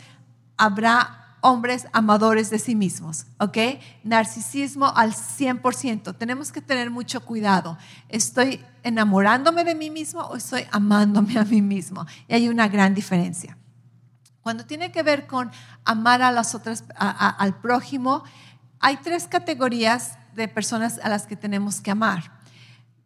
[0.59, 3.57] habrá hombres amadores de sí mismos, ¿ok?
[4.03, 6.17] Narcisismo al 100%.
[6.17, 7.77] Tenemos que tener mucho cuidado.
[8.09, 12.05] ¿Estoy enamorándome de mí mismo o estoy amándome a mí mismo?
[12.27, 13.57] Y hay una gran diferencia.
[14.41, 15.49] Cuando tiene que ver con
[15.85, 18.23] amar a las otras, al prójimo,
[18.79, 22.39] hay tres categorías de personas a las que tenemos que amar.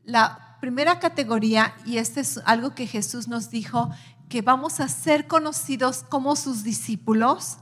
[0.03, 3.91] La primera categoría, y este es algo que Jesús nos dijo,
[4.33, 7.57] que vamos a ser conocidos como sus discípulos,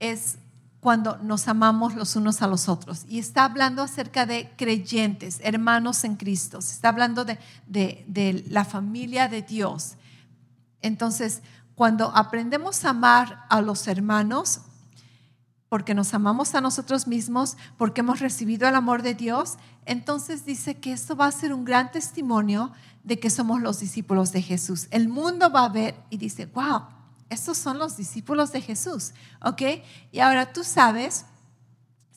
[0.00, 0.36] es
[0.80, 3.04] cuando nos amamos los unos a los otros.
[3.08, 6.58] Y está hablando acerca de creyentes, hermanos en Cristo.
[6.58, 7.38] está hablando de,
[7.68, 9.94] de la familia de Dios.
[10.80, 11.40] Entonces,
[11.76, 14.62] cuando aprendemos a amar a los hermanos,
[15.68, 20.80] porque nos amamos a nosotros mismos, porque hemos recibido el amor de Dios, entonces dice
[20.80, 22.72] que esto va a ser un gran testimonio
[23.04, 24.88] de que somos los discípulos de Jesús.
[24.90, 26.82] El mundo va a ver y dice, wow,
[27.28, 29.12] estos son los discípulos de Jesús,
[29.42, 29.62] ¿ok?
[30.12, 31.24] Y ahora tú sabes,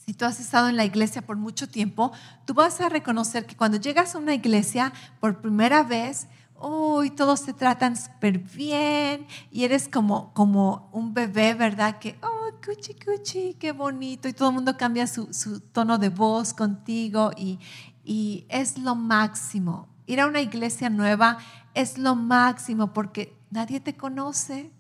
[0.06, 2.12] si tú has estado en la iglesia por mucho tiempo,
[2.46, 6.28] tú vas a reconocer que cuando llegas a una iglesia por primera vez,
[6.62, 11.98] uy, todos te tratan súper bien y eres como, como un bebé, ¿verdad?
[12.00, 14.28] Que, oh, cuchi, cuchi, qué bonito.
[14.28, 17.60] Y todo el mundo cambia su, su tono de voz contigo y,
[18.04, 19.95] y es lo máximo.
[20.08, 21.38] Ir a una iglesia nueva
[21.74, 24.72] es lo máximo porque nadie te conoce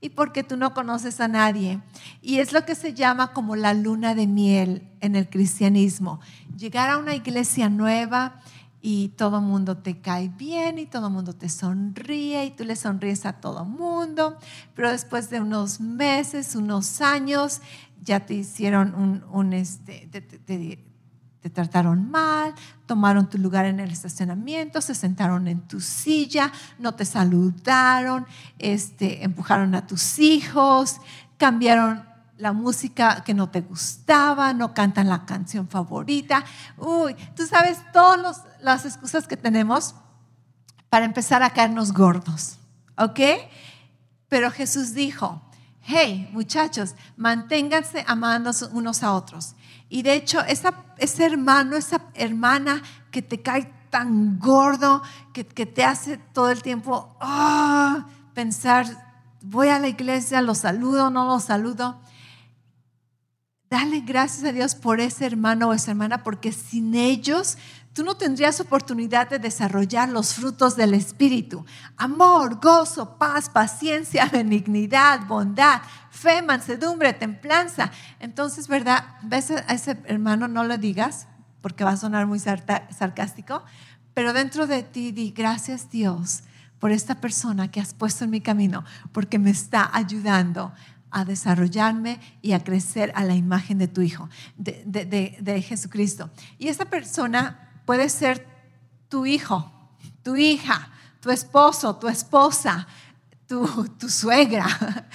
[0.00, 1.80] y porque tú no conoces a nadie.
[2.22, 6.20] Y es lo que se llama como la luna de miel en el cristianismo.
[6.56, 8.40] Llegar a una iglesia nueva
[8.82, 12.64] y todo el mundo te cae bien y todo el mundo te sonríe y tú
[12.64, 14.38] le sonríes a todo el mundo,
[14.74, 17.60] pero después de unos meses, unos años,
[18.02, 20.78] ya te hicieron un, este, te,
[21.48, 27.06] trataron mal, tomaron tu lugar en el estacionamiento, se sentaron en tu silla, no te
[27.06, 28.26] saludaron,
[28.58, 31.00] este, empujaron a tus hijos,
[31.38, 32.04] cambiaron
[32.36, 36.44] la música que no te gustaba, no cantan la canción favorita.
[36.76, 39.94] Uy, tú sabes todas las excusas que tenemos
[40.88, 42.58] para empezar a caernos gordos,
[42.98, 43.20] ¿ok?
[44.28, 45.40] Pero Jesús dijo,
[45.82, 49.54] hey muchachos, manténganse amando unos a otros.
[49.90, 55.02] Y de hecho, ese hermano, esa hermana que te cae tan gordo,
[55.34, 58.86] que, te hace todo el tiempo ah, pensar,
[59.42, 62.00] voy a la iglesia, lo saludo, no lo saludo
[63.70, 67.56] Dale gracias a Dios por ese hermano o esa hermana, porque sin ellos
[67.92, 71.64] tú no tendrías oportunidad de desarrollar los frutos del Espíritu.
[71.96, 77.90] Amor, gozo, paz, paciencia, benignidad, bondad, fe, mansedumbre, templanza.
[78.18, 79.04] Entonces, ¿verdad?
[79.22, 80.48] ¿Ves a ese hermano?
[80.48, 81.26] No lo digas,
[81.60, 83.62] porque va a sonar muy sarcástico,
[84.14, 86.42] pero dentro de ti di gracias Dios
[86.78, 90.72] por esta persona que has puesto en mi camino, porque me está ayudando
[91.10, 96.30] a desarrollarme y a crecer a la imagen de tu Hijo, de, Jesucristo.
[96.58, 98.46] Y esta persona puede ser
[99.08, 99.70] tu hijo,
[100.22, 100.90] tu hija,
[101.20, 102.86] tu esposo, tu esposa,
[103.46, 104.66] tu, suegra,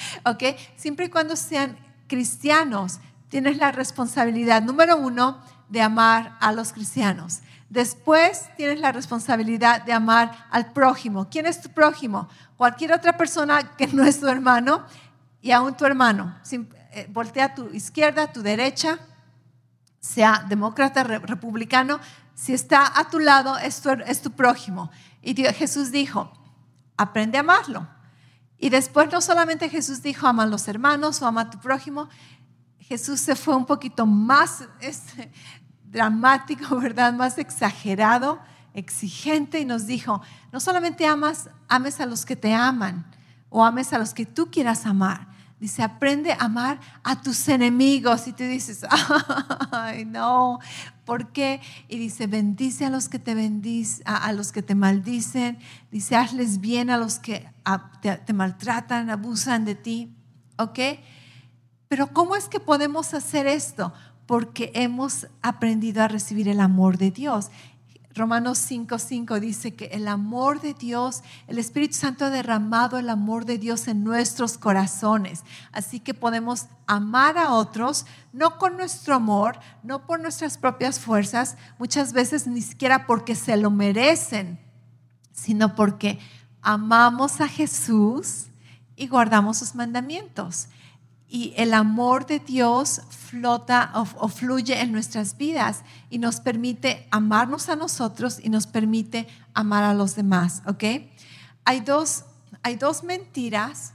[0.25, 0.43] ¿ok?
[0.75, 7.39] Siempre y cuando sean cristianos, tienes la responsabilidad, número uno, de amar a los cristianos.
[7.69, 11.29] Después tienes la responsabilidad de amar al prójimo.
[11.29, 12.29] ¿Quién es tu prójimo?
[12.57, 14.85] Cualquier otra persona que no es tu hermano
[15.41, 16.35] y aún tu hermano.
[16.51, 18.99] Eh, voltea a tu izquierda, a tu derecha,
[19.99, 21.99] sea demócrata, republicano,
[22.35, 23.81] si está a tu lado es
[24.21, 24.91] tu, prójimo.
[25.21, 26.31] Y Jesús dijo,
[26.97, 27.87] aprende a amarlo.
[28.57, 32.09] Y después no solamente Jesús dijo, ama a los hermanos o ama a tu prójimo,
[32.79, 35.31] Jesús se fue un poquito más este,
[35.85, 37.13] dramático, ¿verdad?
[37.13, 38.39] Más exagerado,
[38.73, 40.21] exigente y nos dijo,
[40.51, 43.05] no solamente amas, ames a los que te aman
[43.49, 48.27] o ames a los que tú quieras amar, Dice, aprende a amar a tus enemigos.
[48.27, 48.85] Y tú dices,
[49.71, 50.59] ay, no,
[51.05, 51.61] ¿por qué?
[51.87, 55.59] Y dice, bendice a los que te bendicen, a, los que te maldicen.
[55.91, 57.47] Dice, hazles bien a los que
[58.01, 60.13] te, te maltratan, abusan de ti.
[60.57, 60.79] ¿Ok?
[61.87, 63.93] Pero ¿cómo es que podemos hacer esto?
[64.25, 67.51] Porque hemos aprendido a recibir el amor de Dios.
[68.15, 73.43] Romanos 5:5 dice que el amor de Dios, el Espíritu Santo ha derramado el amor
[73.43, 75.43] de Dios en nuestros corazones.
[75.73, 81.57] Así que podemos amar a otros, no con nuestro amor, no por nuestras propias fuerzas,
[81.77, 84.59] muchas veces ni siquiera porque se lo merecen,
[85.33, 86.17] sino porque
[86.61, 88.45] amamos a Jesús
[88.95, 90.69] y guardamos sus mandamientos
[91.27, 97.69] y el amor de Dios flota o, fluye en nuestras vidas y nos permite amarnos
[97.69, 100.83] a nosotros y nos permite amar a los demás, ¿ok?
[101.65, 102.25] Hay dos,
[102.61, 103.93] hay dos mentiras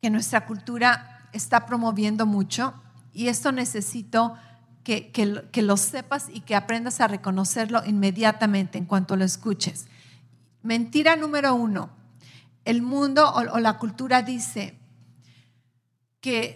[0.00, 2.72] que nuestra cultura está promoviendo mucho
[3.12, 4.34] y esto necesito
[4.84, 9.86] que, que, lo sepas y que aprendas a reconocerlo inmediatamente en cuanto lo escuches.
[10.62, 11.90] Mentira número uno,
[12.64, 14.77] el mundo o la cultura dice,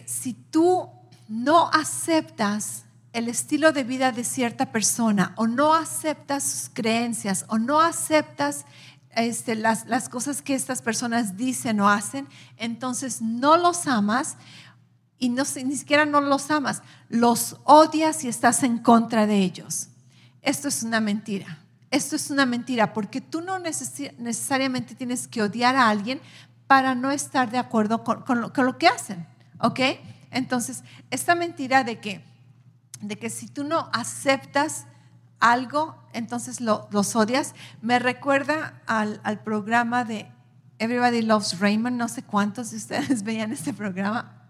[0.05, 0.89] si tú
[1.27, 7.59] no aceptas el estilo de vida de cierta persona o no aceptas sus creencias o
[7.59, 8.65] no aceptas
[9.15, 14.37] este, las, cosas que estas personas dicen o hacen, entonces no los amas
[15.19, 19.87] y ni siquiera no los amas, los odias y estás en contra de ellos.
[20.41, 21.59] Esto es una mentira.
[21.91, 26.19] Esto es una mentira porque tú no necesariamente tienes que odiar a alguien
[26.65, 29.32] para no estar de acuerdo con lo que hacen.
[29.63, 29.79] ¿Ok?
[30.29, 32.21] Entonces, esta mentira de que,
[32.99, 34.87] de que si tú no aceptas
[35.39, 40.29] algo, entonces lo, los odias, me recuerda al, al, programa de
[40.79, 44.49] Everybody Loves Raymond, no sé cuántos de ustedes veían este programa.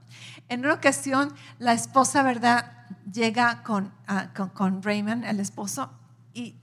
[0.49, 2.71] En una ocasión, la esposa, ¿verdad?,
[3.11, 5.91] llega con, ah, con, con, Raymond, el esposo,
[6.33, 6.55] y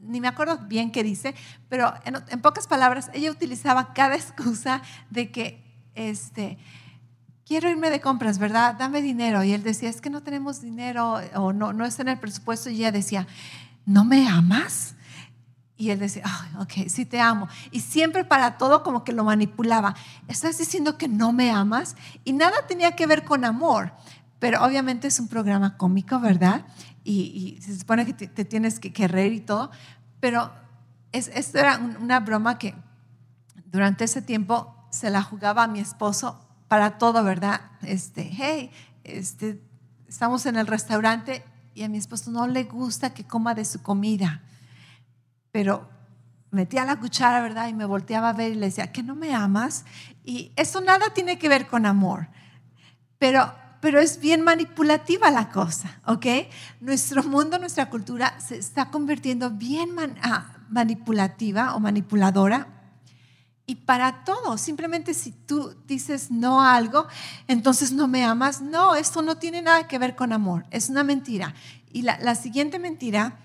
[0.00, 1.34] ni me acuerdo bien qué dice,
[1.68, 4.80] pero en pocas palabras, ella utilizaba cada excusa
[5.10, 6.56] de que, este,
[7.46, 8.74] quiero irme de compras, ¿verdad?
[8.74, 9.42] Dame dinero.
[9.44, 12.68] Y él decía, es que no tenemos dinero o no, no está en el presupuesto.
[12.68, 13.26] Y ella decía,
[13.86, 14.94] ¿no me amas?
[15.78, 16.24] Y él decía,
[16.58, 17.48] ok, sí te amo.
[17.70, 19.94] Y siempre para todo como que lo manipulaba.
[20.26, 23.92] Estás diciendo que no me amas y nada tenía que ver con amor.
[24.38, 26.66] Pero obviamente es un programa cómico, ¿verdad?
[27.04, 29.70] Y, se supone que te, tienes que, reír y todo.
[30.18, 30.50] Pero
[31.12, 32.74] es, esto era una broma que
[33.66, 37.60] durante ese tiempo se la jugaba a mi esposo para todo, ¿verdad?
[37.82, 38.70] Este, hey,
[39.04, 39.62] este,
[40.08, 41.44] estamos en el restaurante
[41.74, 44.42] y a mi esposo no le gusta que coma de su comida,
[45.52, 45.88] pero
[46.50, 47.68] metía la cuchara, ¿verdad?
[47.68, 49.84] Y me volteaba a ver y le decía, ¿que no me amas?
[50.24, 52.28] Y eso nada tiene que ver con amor,
[53.18, 56.26] pero, pero es bien manipulativa la cosa, ¿ok?
[56.80, 59.90] Nuestro mundo, nuestra cultura se está convirtiendo bien
[60.22, 62.75] ah, manipulativa o manipuladora
[63.66, 64.56] y para todo.
[64.58, 67.06] Simplemente si tú dices no a algo,
[67.48, 68.60] entonces no me amas.
[68.60, 70.64] No, esto no tiene nada que ver con amor.
[70.70, 71.54] Es una mentira.
[71.92, 73.38] Y la, siguiente mentira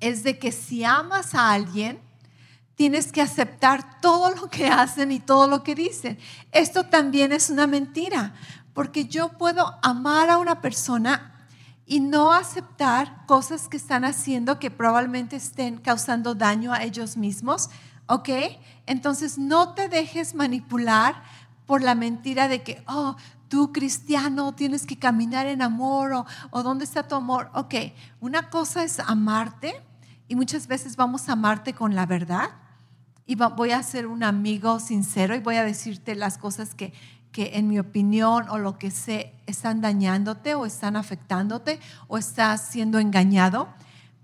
[0.00, 2.00] es de que si amas a alguien,
[2.74, 6.18] tienes que aceptar todo lo que hacen y todo lo que dicen.
[6.52, 8.34] Esto también es una mentira,
[8.72, 11.34] porque yo puedo amar a una persona
[11.84, 17.70] y no aceptar cosas que están haciendo que probablemente estén causando daño a ellos mismos
[18.08, 18.28] ¿ok?
[18.86, 21.22] Entonces no te dejes manipular
[21.66, 23.16] por la mentira de que, oh,
[23.48, 27.50] tú cristiano tienes que caminar en amor o, o dónde está tu amor.
[27.54, 27.74] Ok,
[28.20, 29.80] una cosa es amarte
[30.26, 32.50] y muchas veces vamos a amarte con la verdad
[33.28, 36.94] y voy a ser un amigo sincero y voy a decirte las cosas que,
[37.30, 42.62] que en mi opinión o lo que sé están dañándote o están afectándote o estás
[42.62, 43.68] siendo engañado.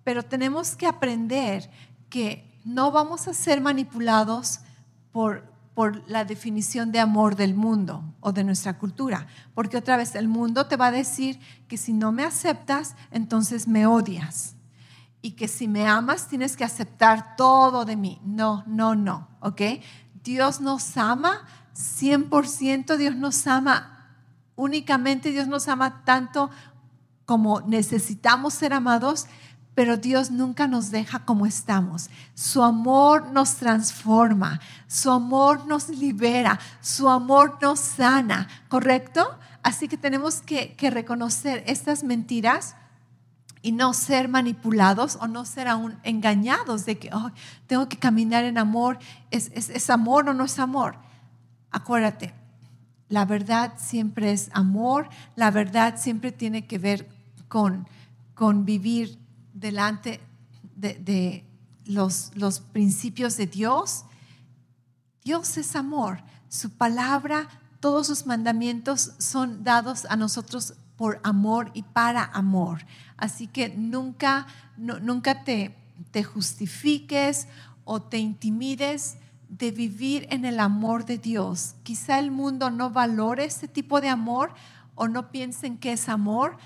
[0.05, 1.70] Pero tenemos que aprender
[2.09, 4.60] que no vamos a ser manipulados
[5.12, 5.44] por,
[5.74, 10.28] por la definición de amor del mundo o de nuestra cultura, porque otra vez el
[10.28, 11.38] mundo te va a decir
[11.68, 14.56] que si no me aceptas, entonces me odias.
[15.20, 18.20] Y que si me amas, tienes que aceptar todo de mí.
[18.24, 19.62] No, no, no, ¿ok?
[20.22, 23.94] Dios nos ama 100%, Dios nos ama
[24.56, 26.50] únicamente, Dios nos ama tanto
[27.26, 29.26] como necesitamos ser amados,
[29.75, 32.09] pero Dios nunca nos deja como estamos.
[32.35, 39.37] Su amor nos transforma, su amor nos libera, su amor nos sana, ¿correcto?
[39.62, 42.77] Así que tenemos que, reconocer estas mentiras
[43.62, 47.11] y no ser manipulados o no ser aún engañados de que
[47.66, 48.99] tengo que caminar en amor,
[49.31, 50.97] ¿Es, ¿Es, amor o no es amor.
[51.70, 52.35] Acuérdate,
[53.09, 57.09] la verdad siempre es amor, la verdad siempre tiene que ver
[57.49, 57.89] con,
[58.35, 59.24] con vivir
[59.64, 60.20] delante
[60.76, 61.42] de,
[61.86, 64.04] los, los principios de Dios.
[65.24, 67.48] Dios es amor, su palabra,
[67.80, 72.84] todos sus mandamientos son dados a nosotros por amor y para amor.
[73.16, 74.46] Así que nunca,
[74.76, 75.74] nunca te,
[76.10, 77.48] te justifiques
[77.84, 79.16] o te intimides
[79.48, 81.74] de vivir en el amor de Dios.
[81.84, 84.52] Quizá el mundo no valore este tipo de amor
[84.94, 86.58] o no piensen que es amor,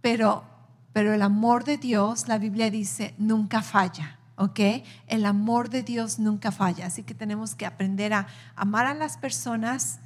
[0.00, 0.53] pero,
[0.94, 4.18] pero el amor de Dios, la Biblia dice, nunca falla.
[4.36, 4.60] ¿ok?
[5.06, 6.86] El amor de Dios nunca falla.
[6.86, 10.00] Así que tenemos que aprender a amar a las personas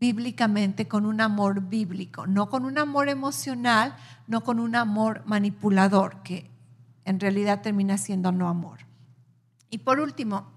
[0.00, 6.22] bíblicamente con un amor bíblico, no con un amor emocional, no con un amor manipulador,
[6.22, 6.50] que
[7.04, 8.80] en realidad termina siendo no amor.
[9.70, 10.50] Y por último,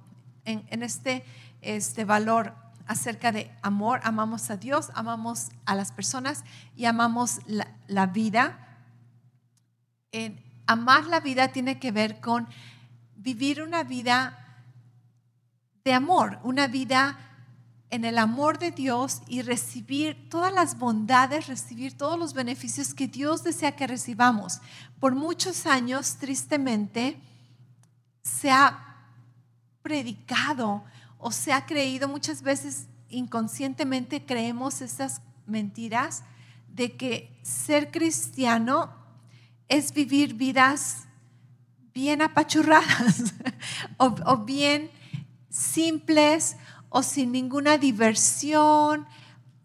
[0.43, 1.23] en, este,
[1.61, 2.55] este valor
[2.87, 6.43] acerca de amor, amamos a Dios, amamos a las personas
[6.75, 8.66] y amamos la, vida.
[10.11, 12.47] En, amar la vida tiene que ver con
[13.15, 14.37] vivir una vida
[15.83, 17.17] de amor, una vida
[17.89, 23.07] en el amor de Dios y recibir todas las bondades, recibir todos los beneficios que
[23.07, 24.59] Dios desea que recibamos.
[24.99, 27.17] Por muchos años, tristemente,
[28.21, 28.97] se ha
[29.81, 30.83] predicado
[31.17, 36.23] o se ha creído, muchas veces inconscientemente creemos estas mentiras
[36.67, 38.93] de que ser cristiano
[39.67, 41.07] es vivir vidas
[41.93, 43.33] bien apachurradas
[43.97, 44.91] o, bien
[45.49, 46.55] simples
[46.89, 49.07] o sin ninguna diversión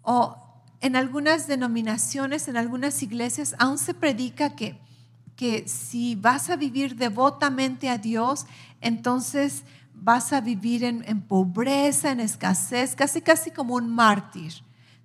[0.02, 0.38] o
[0.80, 4.80] en algunas denominaciones, en algunas iglesias, aún se predica que,
[5.36, 8.46] que si vas a vivir devotamente a Dios,
[8.80, 9.62] entonces
[9.94, 14.52] vas a vivir en, pobreza, en escasez, casi casi como un mártir.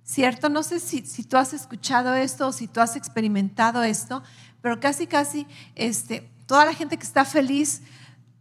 [0.02, 0.48] ¿Cierto?
[0.48, 4.22] No sé si, tú has escuchado esto o si tú has experimentado esto,
[4.60, 7.82] pero casi casi este, toda la gente que está feliz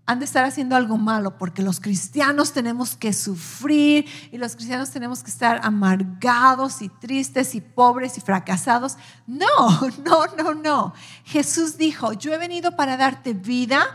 [0.07, 4.89] han de estar haciendo algo malo, porque los cristianos tenemos que sufrir y los cristianos
[4.89, 8.97] tenemos que estar amargados y tristes y pobres y fracasados.
[9.27, 9.45] No,
[10.05, 10.93] no, no, no.
[11.25, 13.85] Jesús dijo, yo he venido para darte vida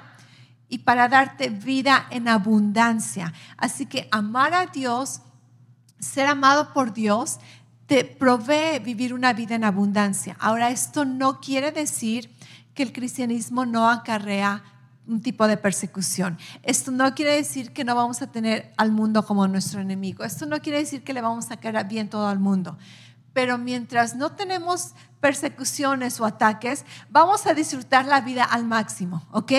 [0.68, 3.32] y para darte vida en abundancia.
[3.56, 5.22] Así que amar a Dios,
[5.98, 7.38] ser amado por Dios,
[7.86, 10.36] te provee vivir una vida en abundancia.
[10.38, 12.30] Ahora, esto no quiere decir
[12.74, 14.62] que el cristianismo no acarrea
[15.06, 16.38] un tipo de persecución.
[16.62, 20.24] Esto no quiere decir que no vamos a tener al mundo como nuestro enemigo.
[20.24, 22.78] Esto no quiere decir que le vamos a caer bien todo al mundo.
[23.32, 29.52] Pero mientras no tenemos persecuciones o ataques, vamos a disfrutar la vida al máximo, ¿ok?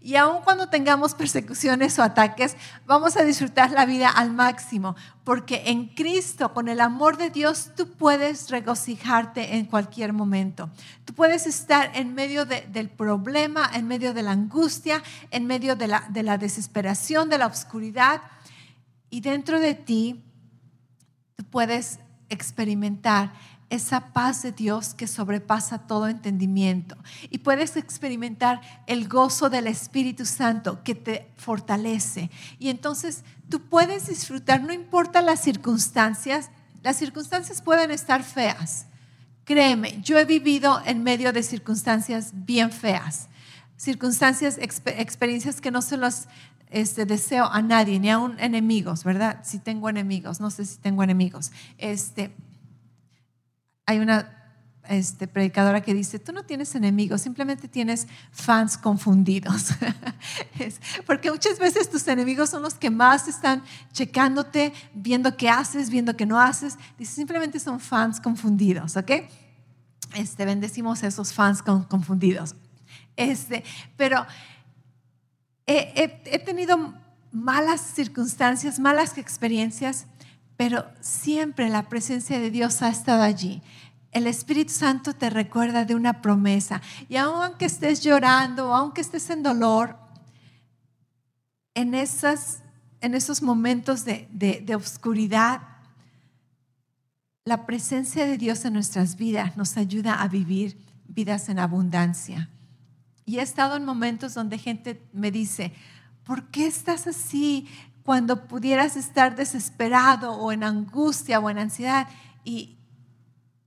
[0.00, 4.94] Y aun cuando tengamos persecuciones o ataques, vamos a disfrutar la vida al máximo,
[5.24, 10.70] porque en Cristo, con el amor de Dios, tú puedes regocijarte en cualquier momento.
[11.04, 15.88] Tú puedes estar en medio del problema, en medio de la angustia, en medio de
[15.88, 18.22] la, de la desesperación, de la oscuridad,
[19.10, 20.22] y dentro de ti
[21.34, 23.32] tú puedes experimentar
[23.70, 26.96] esa paz de Dios que sobrepasa todo entendimiento.
[27.30, 32.30] Y puedes experimentar el gozo del Espíritu Santo que te fortalece.
[32.58, 36.50] Y entonces tú puedes disfrutar, no importa las circunstancias,
[36.82, 38.86] las circunstancias pueden estar feas.
[39.44, 43.28] Créeme, yo he vivido en medio de circunstancias bien feas,
[43.76, 46.26] circunstancias, experiencias que no se los
[46.70, 49.40] este, deseo a nadie, ni a un enemigos, ¿verdad?
[49.42, 51.50] Si tengo enemigos, no sé si tengo enemigos.
[51.78, 52.34] Este,
[53.88, 54.52] hay una
[54.86, 59.70] este, predicadora que dice, tú no tienes enemigos, simplemente tienes fans confundidos.
[61.06, 63.62] porque muchas veces tus enemigos son los que más están
[63.94, 66.76] checándote, viendo qué haces, viendo qué no haces.
[66.98, 69.10] Dice, simplemente son fans confundidos, ¿ok?
[70.14, 72.56] Este, bendecimos a esos fans confundidos.
[73.16, 73.64] Este,
[73.96, 74.26] pero
[75.66, 76.92] he, he tenido
[77.32, 80.04] malas circunstancias, malas experiencias
[80.58, 83.62] pero siempre la presencia de Dios ha estado allí.
[84.10, 86.82] El Espíritu Santo te recuerda de una promesa.
[87.08, 89.96] Y aunque estés llorando, aunque estés en dolor,
[91.74, 92.64] en, esas,
[93.00, 95.62] en esos momentos de, de, de oscuridad,
[97.44, 102.50] la presencia de Dios en nuestras vidas nos ayuda a vivir vidas en abundancia.
[103.24, 105.72] Y he estado en momentos donde gente me dice,
[106.24, 107.68] ¿por qué estás así?
[108.08, 112.08] Cuando pudieras estar desesperado o en angustia o en ansiedad.
[112.42, 112.78] Y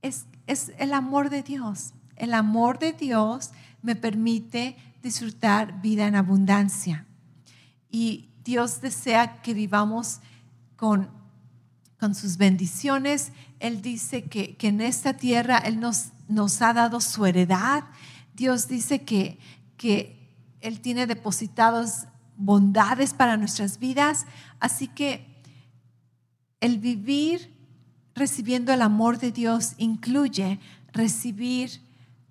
[0.02, 1.92] es, es el amor de Dios.
[2.16, 7.06] El amor de Dios me permite disfrutar vida en abundancia.
[7.88, 10.18] Y Dios desea que vivamos
[10.74, 11.08] con,
[12.00, 13.30] con sus bendiciones.
[13.60, 17.84] Él dice que, en esta tierra Él nos, nos ha dado su heredad.
[18.34, 19.38] Dios dice que,
[19.76, 24.26] que Él tiene depositados bondades para nuestras vidas.
[24.60, 25.42] Así que
[26.60, 27.52] el vivir
[28.14, 30.60] recibiendo el amor de Dios incluye
[30.92, 31.82] recibir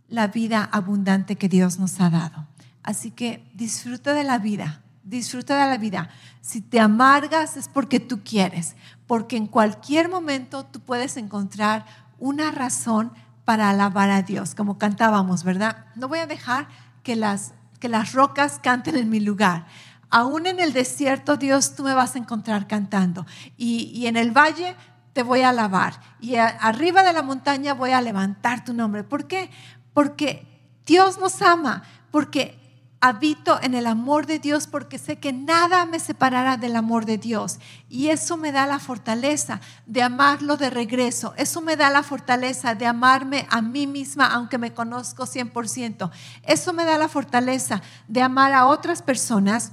[0.07, 2.47] la vida abundante que Dios nos ha dado.
[2.83, 6.09] Así que disfruta de la vida, disfruta de la vida.
[6.41, 8.75] Si te amargas es porque tú quieres,
[9.07, 11.85] porque en cualquier momento tú puedes encontrar
[12.19, 13.11] una razón
[13.45, 15.85] para alabar a Dios, como cantábamos, ¿verdad?
[15.95, 16.67] No voy a dejar
[17.03, 19.65] que las, que las rocas canten en mi lugar.
[20.11, 23.25] Aún en el desierto, Dios, tú me vas a encontrar cantando.
[23.57, 24.75] Y, y en el valle
[25.13, 25.99] te voy a alabar.
[26.19, 29.03] Y arriba de la montaña voy a levantar tu nombre.
[29.03, 29.49] ¿Por qué?
[29.93, 30.45] Porque
[30.85, 32.61] Dios nos ama, porque
[33.01, 37.17] habito en el amor de Dios, porque sé que nada me separará del amor de
[37.17, 37.59] Dios.
[37.89, 41.33] Y eso me da la fortaleza de amarlo de regreso.
[41.35, 46.11] Eso me da la fortaleza de amarme a mí misma, aunque me conozco 100%.
[46.43, 49.71] Eso me da la fortaleza de amar a otras personas.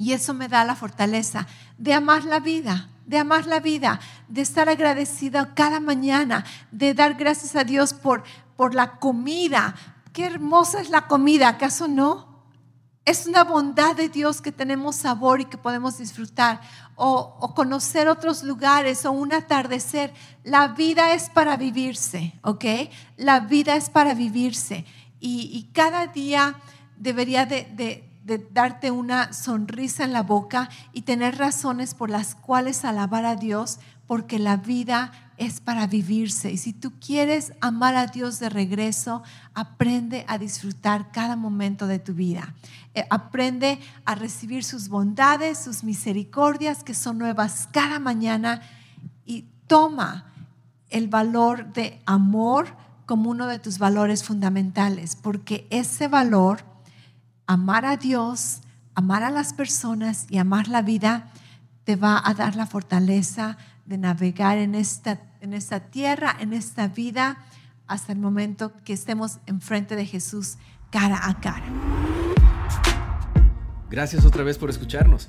[0.00, 1.46] Y eso me da la fortaleza
[1.78, 3.98] de amar la vida de amar la vida,
[4.28, 8.22] de estar agradecida cada mañana, de dar gracias a Dios por,
[8.54, 9.74] por la comida.
[10.12, 12.28] Qué hermosa es la comida, ¿acaso no?
[13.04, 16.60] Es una bondad de Dios que tenemos sabor y que podemos disfrutar.
[16.94, 20.14] O, conocer otros lugares o un atardecer.
[20.44, 22.64] La vida es para vivirse, ¿ok?
[23.16, 24.84] La vida es para vivirse.
[25.18, 26.60] Y, cada día
[26.96, 32.84] debería de de darte una sonrisa en la boca y tener razones por las cuales
[32.84, 36.52] alabar a Dios, porque la vida es para vivirse.
[36.52, 39.22] Y si tú quieres amar a Dios de regreso,
[39.54, 42.54] aprende a disfrutar cada momento de tu vida.
[42.94, 48.60] Eh, aprende a recibir sus bondades, sus misericordias que son nuevas cada mañana
[49.24, 50.26] y toma
[50.90, 56.69] el valor de amor como uno de tus valores fundamentales, porque ese valor
[57.50, 58.60] amar a Dios,
[58.94, 61.32] amar a las personas y amar la vida
[61.82, 66.86] te va a dar la fortaleza de navegar en esta, en esta tierra, en esta
[66.86, 67.38] vida,
[67.88, 70.58] hasta el momento que estemos enfrente de Jesús
[70.90, 71.66] cara a cara.
[73.90, 75.28] Gracias otra vez por escucharnos.